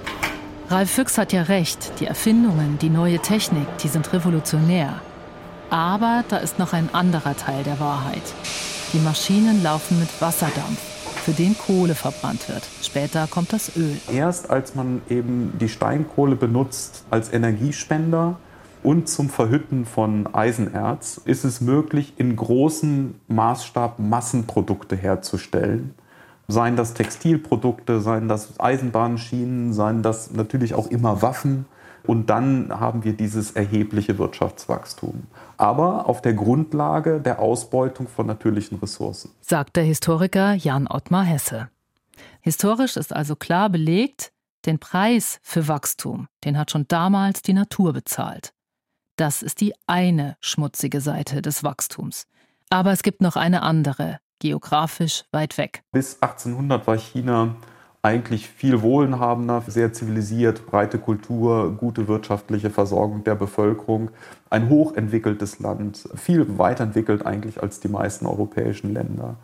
Ralf 0.70 0.92
Füchs 0.92 1.18
hat 1.18 1.34
ja 1.34 1.42
recht, 1.42 1.92
die 2.00 2.06
Erfindungen, 2.06 2.78
die 2.80 2.88
neue 2.88 3.18
Technik, 3.18 3.66
die 3.82 3.88
sind 3.88 4.14
revolutionär. 4.14 5.02
Aber 5.68 6.24
da 6.30 6.38
ist 6.38 6.58
noch 6.58 6.72
ein 6.72 6.88
anderer 6.94 7.36
Teil 7.36 7.64
der 7.64 7.78
Wahrheit. 7.80 8.22
Die 8.92 8.99
Maschinen 8.99 9.62
laufen 9.62 10.00
mit 10.00 10.09
Wasserdampf, 10.20 10.80
für 11.25 11.30
den 11.30 11.56
Kohle 11.56 11.94
verbrannt 11.94 12.49
wird. 12.49 12.68
Später 12.82 13.28
kommt 13.28 13.52
das 13.52 13.76
Öl. 13.76 13.97
Erst 14.12 14.50
als 14.50 14.75
man 14.75 15.00
eben 15.09 15.52
die 15.61 15.68
Steinkohle 15.68 16.35
benutzt 16.35 17.04
als 17.09 17.32
Energiespender 17.32 18.38
und 18.82 19.09
zum 19.09 19.28
Verhütten 19.28 19.87
von 19.87 20.35
Eisenerz, 20.35 21.20
ist 21.25 21.44
es 21.44 21.61
möglich, 21.61 22.14
in 22.16 22.35
großem 22.35 23.14
Maßstab 23.28 24.00
Massenprodukte 24.00 24.97
herzustellen 24.97 25.94
Seien 26.50 26.75
das 26.75 26.94
Textilprodukte, 26.94 28.00
seien 28.00 28.26
das 28.26 28.59
Eisenbahnschienen, 28.59 29.73
seien 29.73 30.02
das 30.02 30.32
natürlich 30.32 30.75
auch 30.75 30.88
immer 30.88 31.23
Waffen. 31.23 31.66
Und 32.07 32.30
dann 32.30 32.69
haben 32.80 33.04
wir 33.04 33.12
dieses 33.12 33.52
erhebliche 33.52 34.19
Wirtschaftswachstum. 34.19 35.25
Aber 35.57 36.09
auf 36.09 36.23
der 36.23 36.35
Grundlage 36.35 37.21
der 37.21 37.38
Ausbeutung 37.38 38.09
von 38.09 38.26
natürlichen 38.26 38.78
Ressourcen. 38.78 39.30
Sagt 39.40 39.76
der 39.76 39.85
Historiker 39.85 40.54
Jan 40.54 40.87
Ottmar 40.87 41.25
Hesse. 41.25 41.69
Historisch 42.40 42.97
ist 42.97 43.14
also 43.14 43.37
klar 43.37 43.71
belegt, 43.71 44.33
den 44.66 44.78
Preis 44.78 45.38
für 45.42 45.69
Wachstum, 45.69 46.28
den 46.45 46.59
hat 46.59 46.71
schon 46.71 46.87
damals 46.88 47.42
die 47.42 47.52
Natur 47.52 47.92
bezahlt. 47.92 48.52
Das 49.16 49.42
ist 49.42 49.61
die 49.61 49.75
eine 49.87 50.37
schmutzige 50.40 51.00
Seite 51.00 51.42
des 51.42 51.62
Wachstums. 51.62 52.26
Aber 52.71 52.92
es 52.92 53.02
gibt 53.02 53.21
noch 53.21 53.37
eine 53.37 53.62
andere, 53.62 54.19
geografisch 54.38 55.25
weit 55.33 55.59
weg. 55.59 55.83
Bis 55.92 56.23
1800 56.23 56.87
war 56.87 56.97
China 56.97 57.57
eigentlich 58.02 58.49
viel 58.49 58.80
wohlhabender, 58.80 59.62
sehr 59.66 59.92
zivilisiert, 59.92 60.66
breite 60.66 60.99
Kultur, 60.99 61.76
gute 61.76 62.09
wirtschaftliche 62.09 62.71
Versorgung 62.71 63.25
der 63.25 63.35
Bevölkerung, 63.35 64.11
ein 64.49 64.71
hochentwickeltes 64.71 65.59
Land, 65.59 66.09
viel 66.14 66.59
weiterentwickelt 66.59 67.26
eigentlich 67.26 67.62
als 67.62 67.80
die 67.80 67.88
meisten 67.88 68.26
europäischen 68.26 68.95
Länder. 68.95 69.37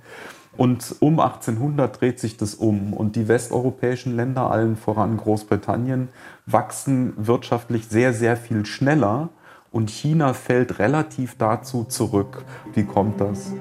Und 0.57 0.97
um 1.01 1.21
1800 1.21 2.01
dreht 2.01 2.19
sich 2.19 2.39
das 2.39 2.55
um 2.55 2.95
und 2.95 3.15
die 3.15 3.29
westeuropäischen 3.29 4.17
Länder, 4.17 4.51
allen 4.51 4.77
voran 4.77 5.19
Großbritannien, 5.19 6.09
wachsen 6.47 7.13
wirtschaftlich 7.19 7.89
sehr, 7.89 8.15
sehr 8.15 8.39
viel 8.39 8.65
schneller 8.65 9.29
und 9.71 9.91
China 9.91 10.33
fällt 10.33 10.79
relativ 10.79 11.37
dazu 11.37 11.85
zurück. 11.85 12.45
Wie 12.73 12.85
kommt 12.85 13.21
das? 13.21 13.53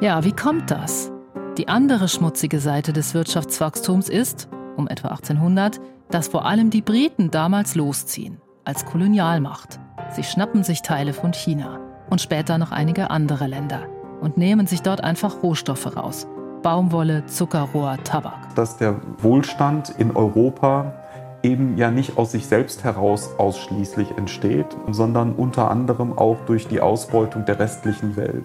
Ja, 0.00 0.22
wie 0.24 0.32
kommt 0.32 0.70
das? 0.70 1.10
Die 1.58 1.68
andere 1.68 2.06
schmutzige 2.08 2.60
Seite 2.60 2.92
des 2.92 3.14
Wirtschaftswachstums 3.14 4.10
ist, 4.10 4.46
um 4.76 4.88
etwa 4.88 5.08
1800, 5.08 5.80
dass 6.10 6.28
vor 6.28 6.44
allem 6.44 6.68
die 6.68 6.82
Briten 6.82 7.30
damals 7.30 7.74
losziehen, 7.74 8.42
als 8.64 8.84
Kolonialmacht. 8.84 9.80
Sie 10.14 10.22
schnappen 10.22 10.64
sich 10.64 10.82
Teile 10.82 11.14
von 11.14 11.32
China 11.32 11.80
und 12.10 12.20
später 12.20 12.58
noch 12.58 12.72
einige 12.72 13.10
andere 13.10 13.46
Länder 13.46 13.86
und 14.20 14.36
nehmen 14.36 14.66
sich 14.66 14.82
dort 14.82 15.02
einfach 15.02 15.42
Rohstoffe 15.42 15.96
raus. 15.96 16.26
Baumwolle, 16.62 17.24
Zuckerrohr, 17.24 17.96
Tabak. 18.04 18.54
Dass 18.54 18.76
der 18.76 19.00
Wohlstand 19.22 19.94
in 19.96 20.14
Europa 20.14 20.92
eben 21.42 21.78
ja 21.78 21.90
nicht 21.90 22.18
aus 22.18 22.32
sich 22.32 22.44
selbst 22.44 22.84
heraus 22.84 23.30
ausschließlich 23.38 24.10
entsteht, 24.18 24.76
sondern 24.90 25.32
unter 25.32 25.70
anderem 25.70 26.18
auch 26.18 26.36
durch 26.44 26.68
die 26.68 26.82
Ausbeutung 26.82 27.46
der 27.46 27.58
restlichen 27.58 28.14
Welt. 28.16 28.44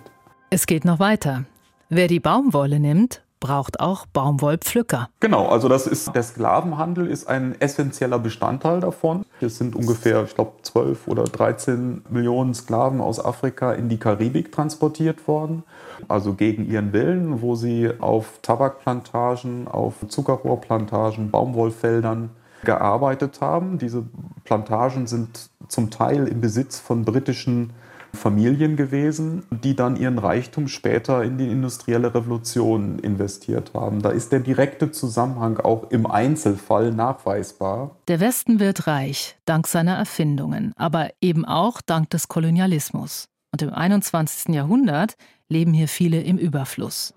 Es 0.49 0.65
geht 0.65 0.85
noch 0.85 0.99
weiter. 0.99 1.43
Wer 1.93 2.07
die 2.07 2.21
Baumwolle 2.21 2.79
nimmt, 2.79 3.21
braucht 3.41 3.81
auch 3.81 4.05
Baumwollpflücker. 4.05 5.09
Genau, 5.19 5.49
also 5.49 5.67
das 5.67 5.87
ist 5.87 6.15
der 6.15 6.23
Sklavenhandel 6.23 7.05
ist 7.05 7.27
ein 7.27 7.59
essentieller 7.59 8.17
Bestandteil 8.17 8.79
davon. 8.79 9.25
Es 9.41 9.57
sind 9.57 9.75
ungefähr, 9.75 10.23
ich 10.23 10.33
glaube, 10.33 10.53
12 10.61 11.09
oder 11.09 11.25
13 11.25 12.03
Millionen 12.09 12.53
Sklaven 12.53 13.01
aus 13.01 13.19
Afrika 13.19 13.73
in 13.73 13.89
die 13.89 13.97
Karibik 13.97 14.53
transportiert 14.53 15.27
worden, 15.27 15.63
also 16.07 16.33
gegen 16.33 16.65
ihren 16.65 16.93
Willen, 16.93 17.41
wo 17.41 17.55
sie 17.55 17.89
auf 17.99 18.39
Tabakplantagen, 18.41 19.67
auf 19.67 19.95
Zuckerrohrplantagen, 20.07 21.29
Baumwollfeldern 21.29 22.29
gearbeitet 22.63 23.41
haben. 23.41 23.79
Diese 23.79 24.05
Plantagen 24.45 25.07
sind 25.07 25.49
zum 25.67 25.89
Teil 25.89 26.29
im 26.29 26.39
Besitz 26.39 26.79
von 26.79 27.03
britischen 27.03 27.73
Familien 28.13 28.75
gewesen, 28.75 29.43
die 29.49 29.75
dann 29.75 29.95
ihren 29.95 30.17
Reichtum 30.17 30.67
später 30.67 31.23
in 31.23 31.37
die 31.37 31.49
industrielle 31.49 32.13
Revolution 32.13 32.99
investiert 32.99 33.71
haben. 33.73 34.01
Da 34.01 34.09
ist 34.09 34.31
der 34.31 34.39
direkte 34.39 34.91
Zusammenhang 34.91 35.57
auch 35.57 35.89
im 35.91 36.05
Einzelfall 36.05 36.91
nachweisbar. 36.91 37.95
Der 38.07 38.19
Westen 38.19 38.59
wird 38.59 38.87
reich 38.87 39.37
dank 39.45 39.67
seiner 39.67 39.95
Erfindungen, 39.95 40.73
aber 40.75 41.09
eben 41.21 41.45
auch 41.45 41.81
dank 41.81 42.09
des 42.09 42.27
Kolonialismus. 42.27 43.25
Und 43.51 43.61
im 43.61 43.73
21. 43.73 44.53
Jahrhundert 44.53 45.15
leben 45.49 45.73
hier 45.73 45.87
viele 45.87 46.21
im 46.21 46.37
Überfluss. 46.37 47.13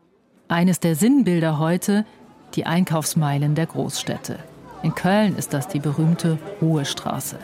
Eines 0.49 0.81
der 0.81 0.97
Sinnbilder 0.97 1.59
heute 1.59 2.05
die 2.55 2.67
Einkaufsmeilen 2.67 3.55
der 3.55 3.67
Großstädte. 3.67 4.39
In 4.83 4.95
Köln 4.95 5.37
ist 5.37 5.55
das 5.55 5.69
die 5.69 5.81
berühmte 5.81 6.39
Hohe 6.61 6.85
Straße. 6.85 7.39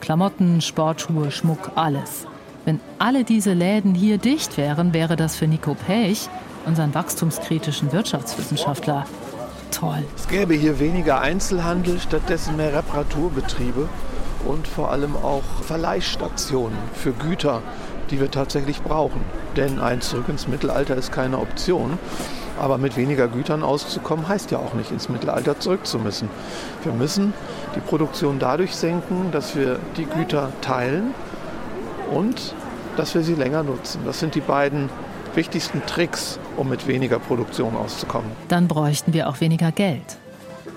Klamotten, 0.00 0.60
Sportschuhe, 0.60 1.30
Schmuck, 1.30 1.72
alles. 1.74 2.26
Wenn 2.66 2.80
alle 2.98 3.22
diese 3.22 3.52
Läden 3.52 3.94
hier 3.94 4.18
dicht 4.18 4.56
wären, 4.56 4.92
wäre 4.92 5.14
das 5.14 5.36
für 5.36 5.46
Nico 5.46 5.74
Pech, 5.74 6.28
unseren 6.64 6.92
wachstumskritischen 6.94 7.92
Wirtschaftswissenschaftler, 7.92 9.06
toll. 9.70 10.02
Es 10.16 10.26
gäbe 10.26 10.54
hier 10.54 10.80
weniger 10.80 11.20
Einzelhandel, 11.20 12.00
stattdessen 12.00 12.56
mehr 12.56 12.74
Reparaturbetriebe 12.74 13.88
und 14.48 14.66
vor 14.66 14.90
allem 14.90 15.14
auch 15.14 15.44
Verleihstationen 15.62 16.76
für 16.92 17.12
Güter, 17.12 17.62
die 18.10 18.18
wir 18.18 18.32
tatsächlich 18.32 18.82
brauchen. 18.82 19.20
Denn 19.54 19.78
ein 19.78 20.00
Zurück 20.00 20.28
ins 20.28 20.48
Mittelalter 20.48 20.96
ist 20.96 21.12
keine 21.12 21.38
Option. 21.38 22.00
Aber 22.58 22.78
mit 22.78 22.96
weniger 22.96 23.28
Gütern 23.28 23.62
auszukommen, 23.62 24.26
heißt 24.26 24.50
ja 24.50 24.58
auch 24.58 24.74
nicht, 24.74 24.90
ins 24.90 25.08
Mittelalter 25.08 25.60
zurück 25.60 25.86
zu 25.86 26.00
müssen. 26.00 26.28
Wir 26.82 26.92
müssen 26.92 27.32
die 27.76 27.80
Produktion 27.80 28.40
dadurch 28.40 28.74
senken, 28.74 29.30
dass 29.30 29.54
wir 29.54 29.78
die 29.96 30.06
Güter 30.06 30.50
teilen 30.62 31.14
und 32.10 32.54
dass 32.96 33.14
wir 33.14 33.22
sie 33.22 33.34
länger 33.34 33.62
nutzen. 33.62 34.00
Das 34.04 34.20
sind 34.20 34.34
die 34.34 34.40
beiden 34.40 34.88
wichtigsten 35.34 35.84
Tricks, 35.86 36.38
um 36.56 36.68
mit 36.68 36.86
weniger 36.86 37.18
Produktion 37.18 37.76
auszukommen. 37.76 38.30
Dann 38.48 38.68
bräuchten 38.68 39.12
wir 39.12 39.28
auch 39.28 39.40
weniger 39.40 39.70
Geld. 39.70 40.16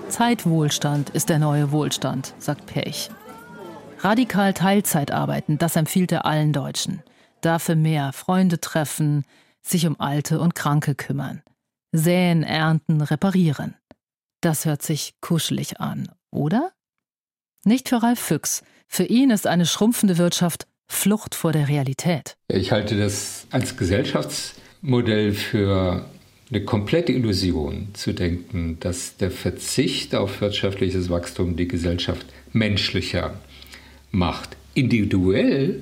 Zeitwohlstand 0.08 1.10
ist 1.10 1.28
der 1.28 1.38
neue 1.38 1.72
Wohlstand, 1.72 2.34
sagt 2.38 2.66
Pech. 2.66 3.10
Radikal 4.00 4.54
Teilzeit 4.54 5.10
arbeiten, 5.12 5.58
das 5.58 5.76
empfiehlt 5.76 6.12
er 6.12 6.24
allen 6.24 6.52
Deutschen. 6.52 7.02
Dafür 7.40 7.76
mehr 7.76 8.12
Freunde 8.12 8.60
treffen, 8.60 9.24
sich 9.62 9.86
um 9.86 9.98
Alte 10.00 10.40
und 10.40 10.54
Kranke 10.54 10.94
kümmern. 10.94 11.42
Säen, 11.92 12.42
ernten, 12.42 13.00
reparieren. 13.00 13.76
Das 14.40 14.64
hört 14.64 14.82
sich 14.82 15.14
kuschelig 15.20 15.80
an, 15.80 16.10
oder? 16.30 16.72
Nicht 17.64 17.88
für 17.88 18.02
Ralf 18.02 18.20
Füchs. 18.20 18.62
Für 18.88 19.04
ihn 19.04 19.30
ist 19.30 19.46
eine 19.46 19.66
schrumpfende 19.66 20.18
Wirtschaft 20.18 20.66
Flucht 20.92 21.34
vor 21.34 21.52
der 21.52 21.68
Realität. 21.68 22.34
Ich 22.48 22.72
halte 22.72 22.98
das 22.98 23.46
als 23.50 23.76
Gesellschaftsmodell 23.76 25.32
für 25.32 26.04
eine 26.50 26.64
komplette 26.64 27.12
Illusion 27.12 27.88
zu 27.94 28.12
denken, 28.12 28.76
dass 28.80 29.16
der 29.16 29.30
Verzicht 29.30 30.14
auf 30.14 30.40
wirtschaftliches 30.40 31.08
Wachstum 31.08 31.56
die 31.56 31.68
Gesellschaft 31.68 32.26
menschlicher 32.52 33.34
macht. 34.10 34.56
Individuell 34.74 35.80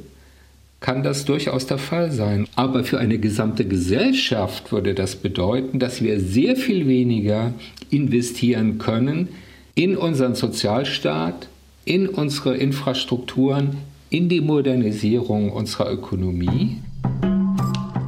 kann 0.78 1.02
das 1.02 1.24
durchaus 1.24 1.66
der 1.66 1.78
Fall 1.78 2.12
sein. 2.12 2.46
Aber 2.54 2.84
für 2.84 2.98
eine 3.00 3.18
gesamte 3.18 3.64
Gesellschaft 3.66 4.70
würde 4.70 4.94
das 4.94 5.16
bedeuten, 5.16 5.78
dass 5.80 6.02
wir 6.02 6.20
sehr 6.20 6.54
viel 6.54 6.86
weniger 6.86 7.54
investieren 7.90 8.78
können 8.78 9.28
in 9.74 9.96
unseren 9.96 10.34
Sozialstaat, 10.34 11.48
in 11.86 12.08
unsere 12.08 12.56
Infrastrukturen, 12.56 13.78
in 14.10 14.28
die 14.28 14.40
Modernisierung 14.40 15.50
unserer 15.52 15.92
Ökonomie. 15.92 16.82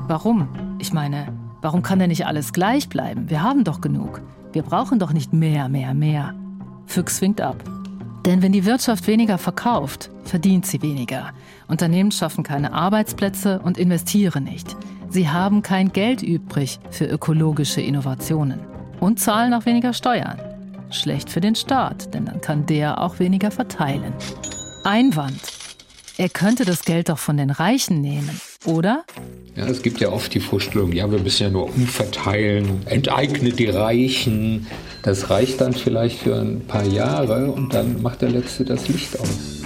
Warum? 0.07 0.49
Ich 0.78 0.92
meine, 0.92 1.28
warum 1.61 1.83
kann 1.83 1.99
denn 1.99 2.09
nicht 2.09 2.26
alles 2.26 2.52
gleich 2.52 2.88
bleiben? 2.88 3.28
Wir 3.28 3.42
haben 3.42 3.64
doch 3.64 3.80
genug. 3.80 4.23
Wir 4.52 4.62
brauchen 4.62 4.99
doch 4.99 5.12
nicht 5.12 5.33
mehr, 5.33 5.69
mehr, 5.69 5.95
mehr. 5.95 6.35
Füchs 6.87 7.21
winkt 7.21 7.40
ab. 7.40 7.62
Denn 8.26 8.42
wenn 8.42 8.52
die 8.52 8.64
Wirtschaft 8.64 9.07
weniger 9.07 9.38
verkauft, 9.38 10.11
verdient 10.25 10.66
sie 10.66 10.83
weniger. 10.83 11.30
Unternehmen 11.69 12.11
schaffen 12.11 12.45
keine 12.45 12.73
Arbeitsplätze 12.73 13.61
und 13.61 13.78
investieren 13.78 14.45
nicht. 14.45 14.76
Sie 15.09 15.28
haben 15.28 15.62
kein 15.62 15.92
Geld 15.92 16.23
übrig 16.23 16.78
für 16.90 17.07
ökologische 17.07 17.80
Innovationen 17.80 18.61
und 19.00 19.21
zahlen 19.21 19.54
auch 19.54 19.66
weniger 19.66 19.92
Steuern. 19.92 20.38
Schlecht 20.90 21.30
für 21.30 21.40
den 21.40 21.54
Staat, 21.54 22.12
denn 22.14 22.26
dann 22.26 22.40
kann 22.40 22.66
der 22.66 23.00
auch 23.00 23.19
weniger 23.19 23.50
verteilen. 23.50 24.12
Einwand. 24.85 25.60
Er 26.21 26.29
könnte 26.29 26.67
das 26.67 26.83
Geld 26.83 27.09
doch 27.09 27.19
von 27.19 27.39
den 27.39 27.49
Reichen 27.49 28.03
nehmen, 28.03 28.43
oder? 28.67 29.05
Ja, 29.57 29.65
es 29.65 29.81
gibt 29.81 30.00
ja 30.00 30.11
oft 30.11 30.35
die 30.35 30.41
Vorstellung, 30.41 30.93
ja, 30.93 31.11
wir 31.11 31.19
müssen 31.19 31.45
ja 31.45 31.49
nur 31.49 31.75
umverteilen, 31.75 32.87
enteignet 32.87 33.59
die 33.59 33.71
Reichen. 33.71 34.67
Das 35.03 35.31
reicht 35.31 35.62
dann 35.62 35.73
vielleicht 35.73 36.19
für 36.19 36.39
ein 36.39 36.67
paar 36.67 36.85
Jahre 36.85 37.50
und 37.50 37.73
dann 37.73 38.03
macht 38.03 38.21
der 38.21 38.29
Letzte 38.29 38.67
das 38.67 38.87
Licht 38.89 39.19
aus. 39.19 39.62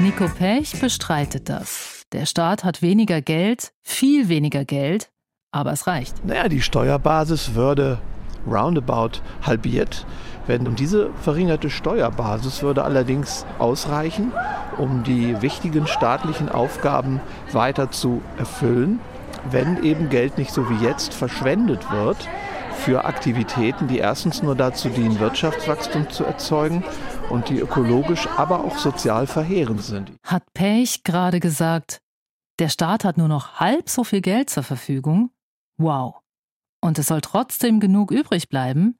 Nico 0.00 0.28
Pech 0.28 0.78
bestreitet 0.78 1.48
das. 1.48 2.02
Der 2.12 2.26
Staat 2.26 2.64
hat 2.64 2.82
weniger 2.82 3.22
Geld, 3.22 3.72
viel 3.80 4.28
weniger 4.28 4.66
Geld, 4.66 5.08
aber 5.52 5.72
es 5.72 5.86
reicht. 5.86 6.22
Naja, 6.26 6.50
die 6.50 6.60
Steuerbasis 6.60 7.54
würde 7.54 7.98
roundabout 8.46 9.22
halbiert 9.40 10.04
werden. 10.48 10.66
Und 10.66 10.80
diese 10.80 11.10
verringerte 11.22 11.70
Steuerbasis 11.70 12.62
würde 12.62 12.84
allerdings 12.84 13.46
ausreichen, 13.58 14.32
um 14.78 15.02
die 15.02 15.40
wichtigen 15.42 15.86
staatlichen 15.86 16.48
Aufgaben 16.48 17.20
weiter 17.52 17.90
zu 17.90 18.22
erfüllen, 18.38 19.00
wenn 19.50 19.82
eben 19.82 20.08
Geld 20.08 20.38
nicht 20.38 20.52
so 20.52 20.68
wie 20.68 20.84
jetzt 20.84 21.14
verschwendet 21.14 21.90
wird 21.90 22.28
für 22.80 23.04
Aktivitäten, 23.04 23.88
die 23.88 23.98
erstens 23.98 24.42
nur 24.42 24.54
dazu 24.54 24.88
dienen, 24.88 25.20
Wirtschaftswachstum 25.20 26.08
zu 26.08 26.24
erzeugen 26.24 26.82
und 27.28 27.48
die 27.48 27.58
ökologisch, 27.58 28.26
aber 28.36 28.64
auch 28.64 28.78
sozial 28.78 29.26
verheerend 29.26 29.82
sind. 29.82 30.12
Hat 30.24 30.42
Pech 30.54 31.04
gerade 31.04 31.40
gesagt, 31.40 32.00
der 32.58 32.68
Staat 32.68 33.04
hat 33.04 33.18
nur 33.18 33.28
noch 33.28 33.60
halb 33.60 33.88
so 33.88 34.04
viel 34.04 34.20
Geld 34.20 34.50
zur 34.50 34.62
Verfügung? 34.62 35.30
Wow. 35.78 36.20
Und 36.82 36.98
es 36.98 37.06
soll 37.06 37.20
trotzdem 37.20 37.80
genug 37.80 38.10
übrig 38.10 38.48
bleiben? 38.48 38.96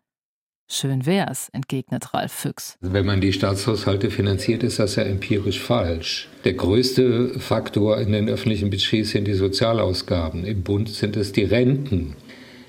Schön 0.73 1.05
wär's, 1.05 1.49
entgegnet 1.53 2.15
Ralf 2.15 2.31
Füchs. 2.31 2.79
Also 2.81 2.95
wenn 2.95 3.05
man 3.05 3.21
die 3.21 3.33
Staatshaushalte 3.33 4.09
finanziert, 4.09 4.63
ist 4.63 4.79
das 4.79 4.95
ja 4.95 5.03
empirisch 5.03 5.59
falsch. 5.59 6.29
Der 6.45 6.53
größte 6.53 7.41
Faktor 7.41 7.99
in 7.99 8.13
den 8.13 8.29
öffentlichen 8.29 8.71
Budgets 8.71 9.11
sind 9.11 9.27
die 9.27 9.35
Sozialausgaben. 9.35 10.45
Im 10.45 10.63
Bund 10.63 10.89
sind 10.89 11.17
es 11.17 11.33
die 11.33 11.43
Renten, 11.43 12.15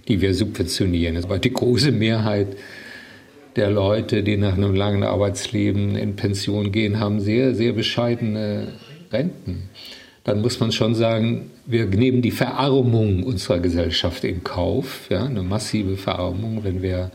die 0.08 0.20
wir 0.20 0.34
subventionieren. 0.34 1.24
Aber 1.24 1.38
die 1.38 1.54
große 1.54 1.92
Mehrheit 1.92 2.58
der 3.56 3.70
Leute, 3.70 4.24
die 4.24 4.36
nach 4.36 4.54
einem 4.54 4.74
langen 4.74 5.04
Arbeitsleben 5.04 5.96
in 5.96 6.16
Pension 6.16 6.72
gehen, 6.72 7.00
haben 7.00 7.20
sehr, 7.20 7.54
sehr 7.54 7.74
bescheidene 7.74 8.70
Renten. 9.12 9.70
Dann 10.24 10.42
muss 10.42 10.60
man 10.60 10.72
schon 10.72 10.96
sagen, 10.96 11.52
wir 11.68 11.86
nehmen 11.86 12.24
die 12.24 12.32
Verarmung 12.32 13.22
unserer 13.22 13.60
Gesellschaft 13.60 14.24
in 14.24 14.44
Kauf, 14.44 15.08
ja, 15.12 15.26
eine 15.26 15.44
massive 15.44 15.98
Verarmung, 15.98 16.64
wenn 16.64 16.82
wir 16.82 17.12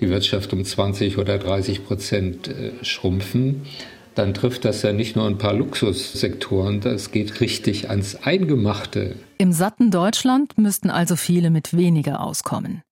die 0.00 0.08
Wirtschaft 0.08 0.52
um 0.52 0.64
20 0.64 1.18
oder 1.18 1.38
30 1.38 1.84
Prozent 1.84 2.48
äh, 2.48 2.72
schrumpfen, 2.82 3.62
dann 4.14 4.34
trifft 4.34 4.64
das 4.64 4.82
ja 4.82 4.92
nicht 4.92 5.16
nur 5.16 5.26
ein 5.26 5.38
paar 5.38 5.54
Luxussektoren, 5.54 6.80
das 6.80 7.10
geht 7.10 7.40
richtig 7.40 7.90
ans 7.90 8.16
Eingemachte. 8.16 9.16
Im 9.38 9.52
satten 9.52 9.90
Deutschland 9.90 10.56
müssten 10.56 10.90
also 10.90 11.16
viele 11.16 11.50
mit 11.50 11.76
weniger 11.76 12.20
auskommen. 12.20 12.82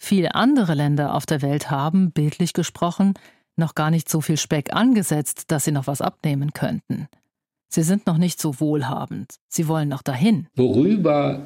Viele 0.00 0.36
andere 0.36 0.74
Länder 0.74 1.14
auf 1.14 1.26
der 1.26 1.42
Welt 1.42 1.70
haben, 1.70 2.12
bildlich 2.12 2.52
gesprochen, 2.52 3.14
noch 3.56 3.74
gar 3.74 3.90
nicht 3.90 4.08
so 4.08 4.20
viel 4.20 4.36
Speck 4.36 4.72
angesetzt, 4.72 5.44
dass 5.48 5.64
sie 5.64 5.72
noch 5.72 5.88
was 5.88 6.00
abnehmen 6.00 6.52
könnten. 6.52 7.08
Sie 7.68 7.82
sind 7.82 8.06
noch 8.06 8.16
nicht 8.16 8.40
so 8.40 8.60
wohlhabend. 8.60 9.34
Sie 9.48 9.68
wollen 9.68 9.88
noch 9.88 10.02
dahin. 10.02 10.46
Worüber 10.54 11.42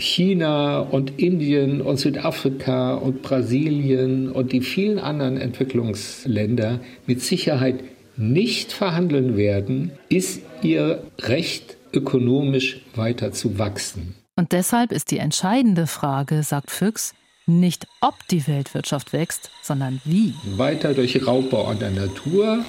China 0.00 0.80
und 0.80 1.18
Indien 1.20 1.80
und 1.80 1.98
Südafrika 1.98 2.94
und 2.94 3.22
Brasilien 3.22 4.30
und 4.30 4.52
die 4.52 4.62
vielen 4.62 4.98
anderen 4.98 5.36
Entwicklungsländer 5.36 6.80
mit 7.06 7.20
Sicherheit 7.20 7.80
nicht 8.16 8.72
verhandeln 8.72 9.36
werden, 9.36 9.92
ist 10.08 10.42
ihr 10.62 11.02
Recht, 11.20 11.76
ökonomisch 11.92 12.82
weiter 12.94 13.32
zu 13.32 13.58
wachsen. 13.58 14.14
Und 14.36 14.52
deshalb 14.52 14.92
ist 14.92 15.10
die 15.10 15.18
entscheidende 15.18 15.86
Frage, 15.86 16.42
sagt 16.42 16.70
Füchs, 16.70 17.14
nicht 17.46 17.86
ob 18.00 18.14
die 18.30 18.46
Weltwirtschaft 18.46 19.12
wächst, 19.12 19.50
sondern 19.62 20.00
wie. 20.04 20.34
Weiter 20.56 20.94
durch 20.94 21.26
Raubbau 21.26 21.66
an 21.66 21.78
der 21.78 21.90
Natur, 21.90 22.64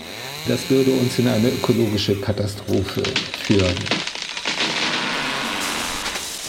das 0.48 0.70
würde 0.70 0.92
uns 0.92 1.20
in 1.20 1.28
eine 1.28 1.50
ökologische 1.50 2.16
Katastrophe 2.16 3.04
führen. 3.44 3.76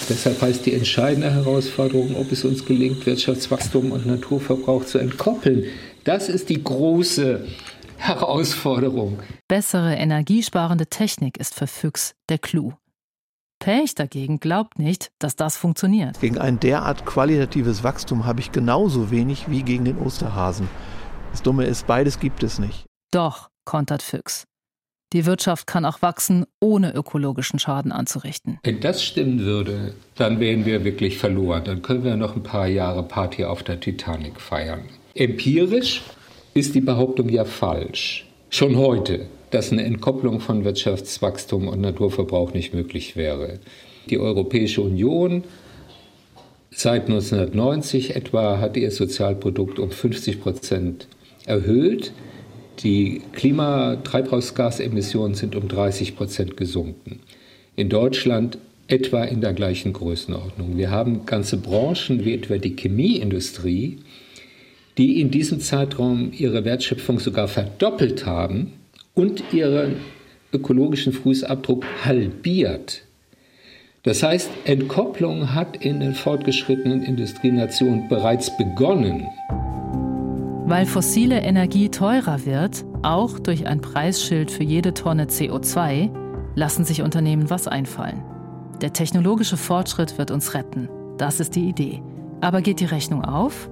Deshalb 0.08 0.40
heißt 0.42 0.66
die 0.66 0.74
entscheidende 0.74 1.30
Herausforderung, 1.32 2.16
ob 2.16 2.32
es 2.32 2.44
uns 2.44 2.64
gelingt, 2.64 3.06
Wirtschaftswachstum 3.06 3.92
und 3.92 4.06
Naturverbrauch 4.06 4.84
zu 4.84 4.98
entkoppeln. 4.98 5.64
Das 6.04 6.28
ist 6.28 6.48
die 6.48 6.62
große 6.62 7.46
Herausforderung. 7.96 9.20
Bessere 9.48 9.94
energiesparende 9.94 10.86
Technik 10.86 11.38
ist 11.38 11.54
für 11.54 11.66
Füchs 11.66 12.14
der 12.28 12.38
Clou. 12.38 12.72
Pech 13.60 13.94
dagegen 13.94 14.40
glaubt 14.40 14.80
nicht, 14.80 15.12
dass 15.20 15.36
das 15.36 15.56
funktioniert. 15.56 16.18
Gegen 16.20 16.38
ein 16.38 16.58
derart 16.58 17.06
qualitatives 17.06 17.84
Wachstum 17.84 18.26
habe 18.26 18.40
ich 18.40 18.50
genauso 18.50 19.12
wenig 19.12 19.48
wie 19.48 19.62
gegen 19.62 19.84
den 19.84 19.98
Osterhasen. 19.98 20.68
Das 21.30 21.42
Dumme 21.42 21.66
ist, 21.66 21.86
beides 21.86 22.18
gibt 22.18 22.42
es 22.42 22.58
nicht. 22.58 22.86
Doch, 23.12 23.50
kontert 23.64 24.02
Füchs. 24.02 24.44
Die 25.12 25.26
Wirtschaft 25.26 25.66
kann 25.66 25.84
auch 25.84 26.00
wachsen, 26.00 26.46
ohne 26.58 26.94
ökologischen 26.94 27.58
Schaden 27.58 27.92
anzurichten. 27.92 28.58
Wenn 28.64 28.80
das 28.80 29.04
stimmen 29.04 29.40
würde, 29.40 29.92
dann 30.16 30.40
wären 30.40 30.64
wir 30.64 30.84
wirklich 30.84 31.18
verloren. 31.18 31.64
Dann 31.64 31.82
können 31.82 32.02
wir 32.02 32.16
noch 32.16 32.34
ein 32.34 32.42
paar 32.42 32.66
Jahre 32.66 33.02
Party 33.02 33.44
auf 33.44 33.62
der 33.62 33.78
Titanic 33.78 34.40
feiern. 34.40 34.84
Empirisch 35.14 36.02
ist 36.54 36.74
die 36.74 36.80
Behauptung 36.80 37.28
ja 37.28 37.44
falsch. 37.44 38.26
Schon 38.48 38.76
heute, 38.76 39.26
dass 39.50 39.70
eine 39.70 39.84
Entkopplung 39.84 40.40
von 40.40 40.64
Wirtschaftswachstum 40.64 41.68
und 41.68 41.80
Naturverbrauch 41.82 42.54
nicht 42.54 42.72
möglich 42.72 43.14
wäre. 43.14 43.58
Die 44.08 44.18
Europäische 44.18 44.80
Union 44.80 45.44
seit 46.70 47.02
1990 47.02 48.16
etwa 48.16 48.58
hat 48.58 48.78
ihr 48.78 48.90
Sozialprodukt 48.90 49.78
um 49.78 49.90
50 49.90 50.40
Prozent 50.40 51.06
erhöht. 51.44 52.12
Die 52.80 53.22
Klimatreibhausgasemissionen 53.32 55.34
sind 55.34 55.56
um 55.56 55.68
30 55.68 56.16
Prozent 56.16 56.56
gesunken. 56.56 57.20
In 57.76 57.88
Deutschland 57.88 58.58
etwa 58.88 59.24
in 59.24 59.40
der 59.40 59.52
gleichen 59.52 59.92
Größenordnung. 59.92 60.76
Wir 60.76 60.90
haben 60.90 61.26
ganze 61.26 61.56
Branchen 61.56 62.24
wie 62.24 62.34
etwa 62.34 62.58
die 62.58 62.76
Chemieindustrie, 62.76 63.98
die 64.98 65.20
in 65.20 65.30
diesem 65.30 65.60
Zeitraum 65.60 66.32
ihre 66.36 66.64
Wertschöpfung 66.64 67.18
sogar 67.18 67.48
verdoppelt 67.48 68.26
haben 68.26 68.72
und 69.14 69.42
ihren 69.52 69.96
ökologischen 70.52 71.12
Fußabdruck 71.12 71.84
halbiert. 72.04 73.02
Das 74.02 74.22
heißt, 74.22 74.50
Entkopplung 74.64 75.54
hat 75.54 75.82
in 75.84 76.00
den 76.00 76.14
fortgeschrittenen 76.14 77.04
Industrienationen 77.04 78.08
bereits 78.08 78.54
begonnen. 78.56 79.28
Weil 80.64 80.86
fossile 80.86 81.40
Energie 81.40 81.88
teurer 81.88 82.46
wird, 82.46 82.84
auch 83.02 83.38
durch 83.38 83.66
ein 83.66 83.80
Preisschild 83.80 84.50
für 84.50 84.62
jede 84.62 84.94
Tonne 84.94 85.24
CO2, 85.24 86.10
lassen 86.54 86.84
sich 86.84 87.02
Unternehmen 87.02 87.50
was 87.50 87.66
einfallen. 87.66 88.22
Der 88.80 88.92
technologische 88.92 89.56
Fortschritt 89.56 90.18
wird 90.18 90.30
uns 90.30 90.54
retten. 90.54 90.88
Das 91.18 91.40
ist 91.40 91.56
die 91.56 91.68
Idee. 91.68 92.02
Aber 92.40 92.62
geht 92.62 92.80
die 92.80 92.84
Rechnung 92.84 93.24
auf? 93.24 93.68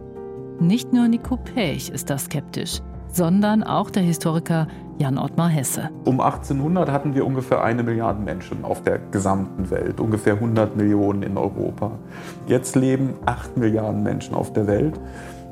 Nicht 0.58 0.92
nur 0.92 1.08
Nico 1.08 1.36
Pech 1.36 1.90
ist 1.90 2.10
da 2.10 2.18
skeptisch. 2.18 2.80
sondern 3.12 3.62
auch 3.62 3.90
der 3.90 4.02
Historiker 4.02 4.68
Jan 4.98 5.18
Ottmar 5.18 5.48
Hesse. 5.48 5.90
Um 6.04 6.20
1800 6.20 6.90
hatten 6.90 7.14
wir 7.14 7.26
ungefähr 7.26 7.62
eine 7.64 7.82
Milliarde 7.82 8.20
Menschen 8.22 8.64
auf 8.64 8.82
der 8.82 8.98
gesamten 8.98 9.70
Welt, 9.70 9.98
ungefähr 9.98 10.34
100 10.34 10.76
Millionen 10.76 11.22
in 11.22 11.36
Europa. 11.36 11.92
Jetzt 12.46 12.76
leben 12.76 13.14
8 13.24 13.56
Milliarden 13.56 14.02
Menschen 14.02 14.34
auf 14.34 14.52
der 14.52 14.66
Welt. 14.66 15.00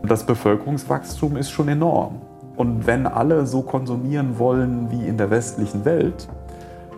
Das 0.03 0.25
Bevölkerungswachstum 0.25 1.37
ist 1.37 1.51
schon 1.51 1.69
enorm. 1.69 2.23
Und 2.57 2.87
wenn 2.87 3.07
alle 3.07 3.47
so 3.47 3.63
konsumieren 3.63 4.39
wollen 4.39 4.91
wie 4.91 5.07
in 5.07 5.17
der 5.17 5.31
westlichen 5.31 5.85
Welt, 5.85 6.29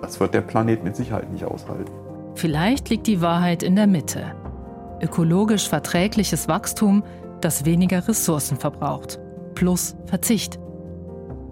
das 0.00 0.18
wird 0.20 0.32
der 0.32 0.40
Planet 0.40 0.82
mit 0.84 0.96
Sicherheit 0.96 1.30
nicht 1.30 1.44
aushalten. 1.44 1.92
Vielleicht 2.34 2.88
liegt 2.88 3.06
die 3.06 3.20
Wahrheit 3.20 3.62
in 3.62 3.76
der 3.76 3.86
Mitte. 3.86 4.22
Ökologisch 5.02 5.68
verträgliches 5.68 6.48
Wachstum, 6.48 7.02
das 7.40 7.64
weniger 7.64 8.06
Ressourcen 8.06 8.56
verbraucht. 8.56 9.18
Plus 9.54 9.96
Verzicht. 10.06 10.58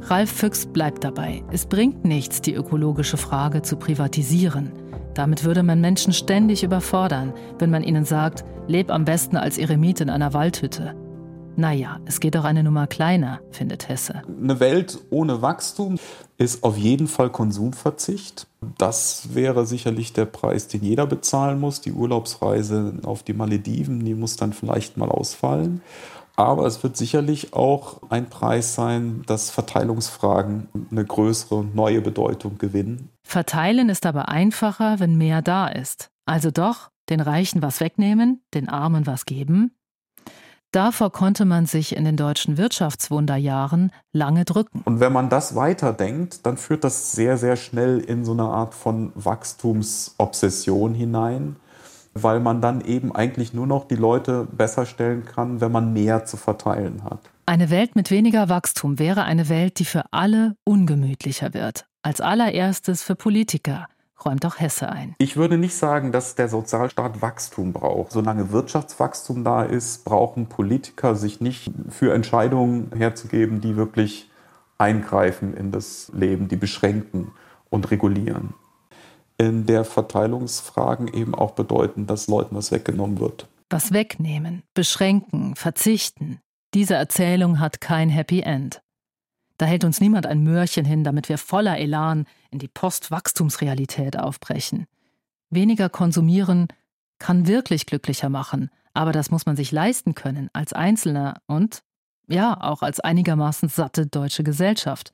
Ralf 0.02 0.30
Füchs 0.30 0.66
bleibt 0.66 1.04
dabei. 1.04 1.42
Es 1.50 1.66
bringt 1.66 2.04
nichts, 2.04 2.40
die 2.40 2.54
ökologische 2.54 3.16
Frage 3.16 3.62
zu 3.62 3.76
privatisieren. 3.76 4.72
Damit 5.14 5.44
würde 5.44 5.62
man 5.62 5.80
Menschen 5.80 6.12
ständig 6.12 6.62
überfordern, 6.62 7.32
wenn 7.58 7.70
man 7.70 7.82
ihnen 7.82 8.04
sagt, 8.04 8.44
leb 8.68 8.90
am 8.90 9.04
besten 9.04 9.36
als 9.36 9.58
Eremit 9.58 10.00
in 10.00 10.08
einer 10.08 10.32
Waldhütte. 10.32 10.94
Naja, 11.58 11.98
es 12.04 12.20
geht 12.20 12.36
auch 12.36 12.44
eine 12.44 12.62
Nummer 12.62 12.86
kleiner, 12.86 13.40
findet 13.50 13.88
Hesse. 13.88 14.22
Eine 14.28 14.60
Welt 14.60 15.00
ohne 15.10 15.42
Wachstum 15.42 15.98
ist 16.36 16.62
auf 16.62 16.76
jeden 16.76 17.08
Fall 17.08 17.30
Konsumverzicht. 17.30 18.46
Das 18.78 19.34
wäre 19.34 19.66
sicherlich 19.66 20.12
der 20.12 20.26
Preis, 20.26 20.68
den 20.68 20.84
jeder 20.84 21.04
bezahlen 21.08 21.58
muss. 21.58 21.80
Die 21.80 21.90
Urlaubsreise 21.90 23.00
auf 23.02 23.24
die 23.24 23.32
Malediven, 23.32 24.04
die 24.04 24.14
muss 24.14 24.36
dann 24.36 24.52
vielleicht 24.52 24.98
mal 24.98 25.08
ausfallen. 25.08 25.82
Aber 26.36 26.64
es 26.64 26.84
wird 26.84 26.96
sicherlich 26.96 27.54
auch 27.54 28.02
ein 28.08 28.30
Preis 28.30 28.76
sein, 28.76 29.24
dass 29.26 29.50
Verteilungsfragen 29.50 30.68
eine 30.92 31.04
größere, 31.04 31.64
neue 31.64 32.00
Bedeutung 32.00 32.58
gewinnen. 32.58 33.08
Verteilen 33.24 33.88
ist 33.88 34.06
aber 34.06 34.28
einfacher, 34.28 35.00
wenn 35.00 35.18
mehr 35.18 35.42
da 35.42 35.66
ist. 35.66 36.10
Also 36.24 36.52
doch, 36.52 36.90
den 37.08 37.20
Reichen 37.20 37.62
was 37.62 37.80
wegnehmen, 37.80 38.42
den 38.54 38.68
Armen 38.68 39.08
was 39.08 39.26
geben. 39.26 39.72
Davor 40.78 41.10
konnte 41.10 41.44
man 41.44 41.66
sich 41.66 41.96
in 41.96 42.04
den 42.04 42.16
deutschen 42.16 42.56
Wirtschaftswunderjahren 42.56 43.90
lange 44.12 44.44
drücken. 44.44 44.82
Und 44.84 45.00
wenn 45.00 45.12
man 45.12 45.28
das 45.28 45.56
weiterdenkt, 45.56 46.46
dann 46.46 46.56
führt 46.56 46.84
das 46.84 47.10
sehr, 47.10 47.36
sehr 47.36 47.56
schnell 47.56 47.98
in 47.98 48.24
so 48.24 48.30
eine 48.30 48.44
Art 48.44 48.74
von 48.74 49.10
Wachstumsobsession 49.16 50.94
hinein 50.94 51.56
weil 52.14 52.40
man 52.40 52.60
dann 52.60 52.80
eben 52.80 53.14
eigentlich 53.14 53.54
nur 53.54 53.68
noch 53.68 53.86
die 53.86 53.94
Leute 53.94 54.48
besser 54.50 54.86
stellen 54.86 55.24
kann, 55.24 55.60
wenn 55.60 55.70
man 55.70 55.92
mehr 55.92 56.24
zu 56.24 56.36
verteilen 56.36 57.04
hat. 57.04 57.20
Eine 57.46 57.70
Welt 57.70 57.94
mit 57.94 58.10
weniger 58.10 58.48
Wachstum 58.48 58.98
wäre 58.98 59.22
eine 59.22 59.48
Welt, 59.48 59.78
die 59.78 59.84
für 59.84 60.04
alle 60.10 60.56
ungemütlicher 60.64 61.54
wird. 61.54 61.86
Als 62.02 62.20
allererstes 62.20 63.02
für 63.02 63.14
Politiker, 63.14 63.86
räumt 64.24 64.44
auch 64.46 64.58
Hesse 64.58 64.88
ein. 64.88 65.14
Ich 65.18 65.36
würde 65.36 65.58
nicht 65.58 65.74
sagen, 65.74 66.12
dass 66.12 66.34
der 66.34 66.48
Sozialstaat 66.48 67.22
Wachstum 67.22 67.72
braucht. 67.72 68.12
Solange 68.12 68.52
Wirtschaftswachstum 68.52 69.44
da 69.44 69.62
ist, 69.62 70.04
brauchen 70.04 70.46
Politiker 70.46 71.14
sich 71.14 71.40
nicht 71.40 71.70
für 71.88 72.12
Entscheidungen 72.12 72.90
herzugeben, 72.96 73.60
die 73.60 73.76
wirklich 73.76 74.30
eingreifen 74.78 75.54
in 75.54 75.72
das 75.72 76.10
Leben, 76.14 76.48
die 76.48 76.56
beschränken 76.56 77.32
und 77.70 77.90
regulieren 77.90 78.54
in 79.38 79.66
der 79.66 79.84
Verteilungsfragen 79.84 81.08
eben 81.08 81.34
auch 81.34 81.52
bedeuten, 81.52 82.06
dass 82.06 82.26
Leuten 82.26 82.56
was 82.56 82.72
weggenommen 82.72 83.20
wird. 83.20 83.46
Was 83.70 83.92
wegnehmen, 83.92 84.64
beschränken, 84.74 85.54
verzichten. 85.54 86.40
Diese 86.74 86.94
Erzählung 86.94 87.60
hat 87.60 87.80
kein 87.80 88.08
Happy 88.08 88.40
End. 88.40 88.82
Da 89.58 89.66
hält 89.66 89.84
uns 89.84 90.00
niemand 90.00 90.26
ein 90.26 90.42
Möhrchen 90.42 90.84
hin, 90.84 91.04
damit 91.04 91.28
wir 91.28 91.36
voller 91.36 91.78
Elan 91.78 92.26
in 92.50 92.60
die 92.60 92.68
Postwachstumsrealität 92.68 94.18
aufbrechen. 94.18 94.86
Weniger 95.50 95.88
konsumieren 95.88 96.68
kann 97.18 97.46
wirklich 97.48 97.86
glücklicher 97.86 98.28
machen, 98.28 98.70
aber 98.94 99.12
das 99.12 99.30
muss 99.30 99.46
man 99.46 99.56
sich 99.56 99.72
leisten 99.72 100.14
können 100.14 100.48
als 100.52 100.72
Einzelner 100.72 101.40
und 101.46 101.82
ja, 102.28 102.60
auch 102.60 102.82
als 102.82 103.00
einigermaßen 103.00 103.68
satte 103.68 104.06
deutsche 104.06 104.44
Gesellschaft. 104.44 105.12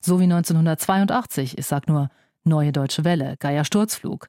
So 0.00 0.20
wie 0.20 0.24
1982, 0.24 1.56
ich 1.56 1.66
sag 1.66 1.88
nur 1.88 2.10
Neue 2.44 2.72
Deutsche 2.72 3.04
Welle, 3.04 3.36
Geier 3.38 3.64
Sturzflug. 3.64 4.28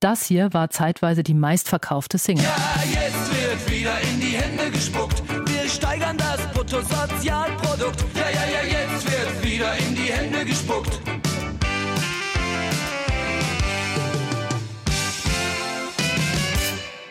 Das 0.00 0.24
hier 0.24 0.52
war 0.52 0.70
zeitweise 0.70 1.22
die 1.22 1.34
meistverkaufte 1.34 2.18
Single. 2.18 2.44
Ja, 2.44 2.82
jetzt 2.84 3.30
wird 3.32 3.70
wieder 3.70 4.00
in 4.00 4.20
die 4.20 4.36
Hände 4.36 4.70
gespuckt. 4.70 5.22
Bruttosozialprodukt. 6.68 8.04
Ja, 8.14 8.28
ja, 8.28 8.44
ja, 8.52 8.88
jetzt 8.90 9.10
wird 9.10 9.42
wieder 9.42 9.74
in 9.78 9.94
die 9.94 10.12
Hände 10.12 10.44
gespuckt. 10.44 11.00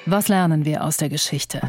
Was 0.06 0.28
lernen 0.28 0.63
wir 0.63 0.84
aus 0.84 0.98
der 0.98 1.10
Geschichte? 1.10 1.62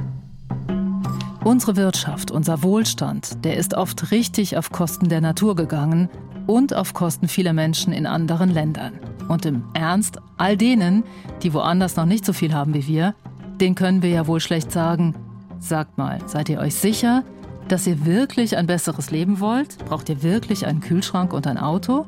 Unsere 1.44 1.76
Wirtschaft, 1.76 2.30
unser 2.30 2.62
Wohlstand, 2.62 3.42
der 3.44 3.56
ist 3.56 3.72
oft 3.72 4.10
richtig 4.10 4.58
auf 4.58 4.70
Kosten 4.70 5.08
der 5.08 5.22
Natur 5.22 5.56
gegangen 5.56 6.10
und 6.46 6.74
auf 6.74 6.92
Kosten 6.92 7.26
vieler 7.26 7.54
Menschen 7.54 7.94
in 7.94 8.06
anderen 8.06 8.50
Ländern. 8.50 9.00
Und 9.28 9.46
im 9.46 9.64
Ernst, 9.72 10.18
all 10.36 10.58
denen, 10.58 11.04
die 11.42 11.54
woanders 11.54 11.96
noch 11.96 12.06
nicht 12.06 12.26
so 12.26 12.34
viel 12.34 12.52
haben 12.52 12.74
wie 12.74 12.86
wir, 12.86 13.14
den 13.62 13.74
können 13.74 14.02
wir 14.02 14.10
ja 14.10 14.26
wohl 14.26 14.40
schlecht 14.40 14.72
sagen, 14.72 15.14
sagt 15.58 15.96
mal, 15.96 16.18
seid 16.26 16.50
ihr 16.50 16.58
euch 16.58 16.74
sicher, 16.74 17.24
dass 17.68 17.86
ihr 17.86 18.04
wirklich 18.04 18.56
ein 18.56 18.66
besseres 18.66 19.10
Leben 19.10 19.40
wollt? 19.40 19.78
Braucht 19.84 20.08
ihr 20.08 20.22
wirklich 20.22 20.66
einen 20.66 20.80
Kühlschrank 20.80 21.32
und 21.32 21.46
ein 21.46 21.58
Auto? 21.58 22.06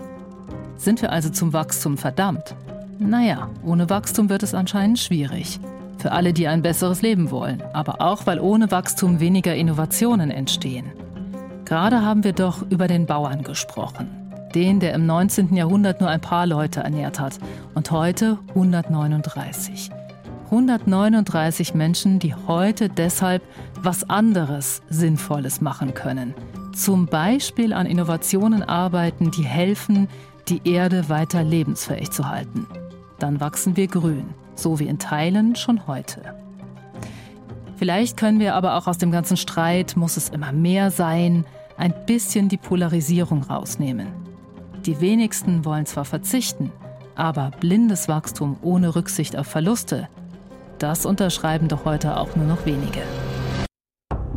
Sind 0.77 1.03
wir 1.03 1.13
also 1.13 1.29
zum 1.31 1.53
Wachstum 1.53 1.99
verdammt? 1.99 2.55
Naja, 2.99 3.49
ohne 3.65 3.89
Wachstum 3.89 4.29
wird 4.29 4.43
es 4.43 4.55
anscheinend 4.55 4.99
schwierig. 4.99 5.61
Für 5.99 6.13
alle, 6.13 6.33
die 6.33 6.49
ein 6.49 6.63
besseres 6.63 7.03
Leben 7.03 7.31
wollen, 7.31 7.63
aber 7.73 8.01
auch 8.01 8.27
weil 8.27 8.41
ohne 8.41 8.71
Wachstum 8.71 9.21
weniger 9.21 9.55
Innovationen 9.55 10.31
entstehen. 10.31 10.87
Gerade 11.65 12.03
haben 12.03 12.25
wir 12.25 12.33
doch 12.33 12.63
über 12.71 12.89
den 12.89 13.07
Bauern 13.07 13.43
gesprochen 13.43 14.21
den, 14.55 14.81
der 14.81 14.95
im 14.95 15.07
19. 15.07 15.55
Jahrhundert 15.55 16.01
nur 16.01 16.11
ein 16.11 16.21
paar 16.21 16.47
Leute 16.47 16.81
ernährt 16.81 17.21
hat 17.21 17.39
und 17.75 17.91
heute 17.91 18.39
139. 18.49 19.91
139 20.51 21.75
Menschen, 21.75 22.19
die 22.19 22.35
heute 22.35 22.89
deshalb 22.89 23.43
was 23.81 24.11
anderes 24.11 24.83
Sinnvolles 24.91 25.61
machen 25.61 25.95
können. 25.95 26.35
Zum 26.75 27.07
Beispiel 27.07 27.73
an 27.73 27.87
Innovationen 27.87 28.65
arbeiten, 28.65 29.31
die 29.31 29.45
helfen, 29.45 30.09
die 30.49 30.61
Erde 30.65 31.09
weiter 31.09 31.45
lebensfähig 31.45 32.11
zu 32.11 32.29
halten. 32.29 32.67
Dann 33.21 33.41
wachsen 33.41 33.77
wir 33.77 33.87
grün, 33.87 34.35
so 34.57 34.81
wie 34.81 34.89
in 34.89 34.99
Teilen 34.99 35.55
schon 35.55 35.87
heute. 35.87 36.35
Vielleicht 37.77 38.17
können 38.17 38.41
wir 38.41 38.57
aber 38.57 38.77
auch 38.77 38.89
aus 38.89 38.99
dem 38.99 39.13
ganzen 39.13 39.37
Streit, 39.37 39.97
muss 39.97 40.17
es 40.17 40.31
immer 40.31 40.51
mehr 40.51 40.91
sein, 40.91 41.45
ein 41.77 41.95
bisschen 42.07 42.49
die 42.49 42.57
Polarisierung 42.57 43.45
rausnehmen. 43.45 44.09
Die 44.85 45.01
wenigsten 45.01 45.65
wollen 45.65 45.87
zwar 45.87 46.05
verzichten, 46.05 46.73
aber 47.15 47.53
blindes 47.61 48.09
Wachstum 48.09 48.57
ohne 48.63 48.97
Rücksicht 48.97 49.37
auf 49.37 49.47
Verluste, 49.47 50.09
das 50.83 51.07
unterschreiben 51.07 51.69
doch 51.69 51.85
heute 51.85 52.17
auch 52.17 52.35
nur 52.37 52.47
noch 52.47 52.67
wenige. 52.67 53.03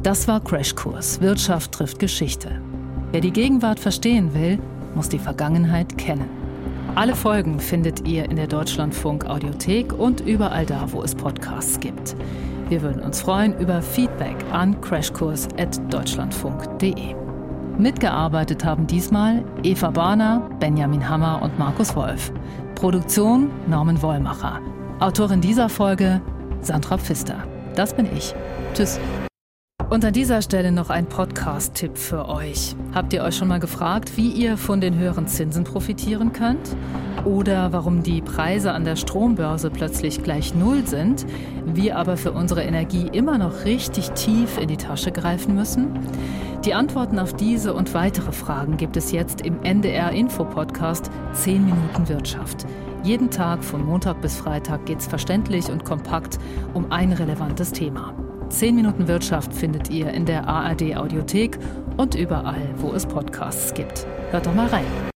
Das 0.01 0.27
war 0.27 0.41
Crashkurs 0.41 1.21
Wirtschaft 1.21 1.71
trifft 1.71 1.99
Geschichte. 1.99 2.62
Wer 3.12 3.21
die 3.21 3.32
Gegenwart 3.32 3.79
verstehen 3.79 4.34
will, 4.34 4.60
muss 4.95 5.10
die 5.10 5.19
Vergangenheit 5.19 5.97
kennen. 5.97 6.29
Alle 6.95 7.15
Folgen 7.15 7.60
findet 7.60 8.08
ihr 8.08 8.29
in 8.29 8.36
der 8.36 8.47
Deutschlandfunk 8.47 9.25
Audiothek 9.25 9.93
und 9.93 10.21
überall 10.21 10.65
da, 10.65 10.91
wo 10.91 11.01
es 11.01 11.15
Podcasts 11.15 11.79
gibt. 11.79 12.15
Wir 12.69 12.82
würden 12.82 13.01
uns 13.01 13.21
freuen 13.21 13.58
über 13.60 13.82
Feedback 13.82 14.36
an 14.51 14.79
crashkurs.deutschlandfunk.de. 14.82 17.15
Mitgearbeitet 17.77 18.63
haben 18.63 18.86
diesmal 18.86 19.43
Eva 19.63 19.89
Barner, 19.89 20.47
Benjamin 20.60 21.08
Hammer 21.08 21.41
und 21.41 21.58
Markus 21.58 21.95
Wolf. 21.95 22.32
Produktion 22.75 23.49
Norman 23.67 23.99
Wollmacher. 24.01 24.60
Autorin 24.99 25.41
dieser 25.41 25.69
Folge 25.69 26.21
Sandra 26.63 26.97
Pfister. 26.97 27.43
Das 27.76 27.93
bin 27.93 28.08
ich. 28.15 28.34
Tschüss. 28.73 28.99
Und 29.89 30.04
an 30.06 30.13
dieser 30.13 30.41
Stelle 30.41 30.71
noch 30.71 30.89
ein 30.89 31.06
Podcast-Tipp 31.06 31.97
für 31.97 32.28
euch. 32.28 32.76
Habt 32.95 33.13
ihr 33.13 33.21
euch 33.21 33.36
schon 33.36 33.47
mal 33.47 33.60
gefragt, 33.60 34.17
wie 34.17 34.30
ihr 34.30 34.58
von 34.58 34.82
den 34.82 34.97
höheren 34.97 35.28
Zinsen 35.28 35.65
profitieren 35.65 36.34
könnt? 36.34 36.76
Oder 37.26 37.71
warum 37.73 38.02
die 38.02 38.21
Preise 38.21 38.71
an 38.71 38.86
der 38.86 38.95
Strombörse 38.95 39.69
plötzlich 39.69 40.23
gleich 40.23 40.56
Null 40.56 40.88
sind, 40.88 41.28
wir 41.65 41.97
aber 41.97 42.17
für 42.17 42.32
unsere 42.32 42.63
Energie 42.63 43.08
immer 43.12 43.38
noch 43.38 43.65
richtig 43.65 44.10
tief 44.12 44.58
in 44.58 44.67
die 44.67 44.78
Tasche 44.78 45.12
greifen 45.12 45.54
müssen? 45.54 45.99
Die 46.65 46.73
Antworten 46.73 47.19
auf 47.19 47.34
diese 47.34 47.73
und 47.73 47.93
weitere 47.93 48.32
Fragen 48.32 48.78
gibt 48.78 48.97
es 48.97 49.12
jetzt 49.12 49.41
im 49.41 49.62
NDR 49.63 50.12
Info 50.12 50.43
Podcast 50.43 51.12
10 51.34 51.65
Minuten 51.65 52.10
Wirtschaft. 52.10 52.65
Jeden 53.04 53.30
Tag 53.30 53.66
von 53.66 53.86
Montag 53.86 54.22
bis 54.22 54.38
Freitag 54.38 54.86
geht 54.86 55.00
es 55.00 55.08
verständlich 55.08 55.70
und 55.70 55.84
kompakt 55.84 56.39
um 56.74 56.89
ein 56.89 57.12
relevantes 57.12 57.74
Thema. 57.74 58.13
10 58.48 58.76
Minuten 58.76 59.10
Wirtschaft 59.10 59.54
findet 59.54 59.89
ihr 59.89 60.12
in 60.12 60.26
der 60.26 60.48
ARD 60.48 60.96
Audiothek 60.96 61.60
und 61.98 62.16
überall, 62.16 62.70
wo 62.78 62.94
es 62.94 63.06
Podcasts 63.06 63.74
gibt. 63.74 64.08
Hört 64.32 64.46
doch 64.46 64.54
mal 64.54 64.68
rein. 64.68 65.12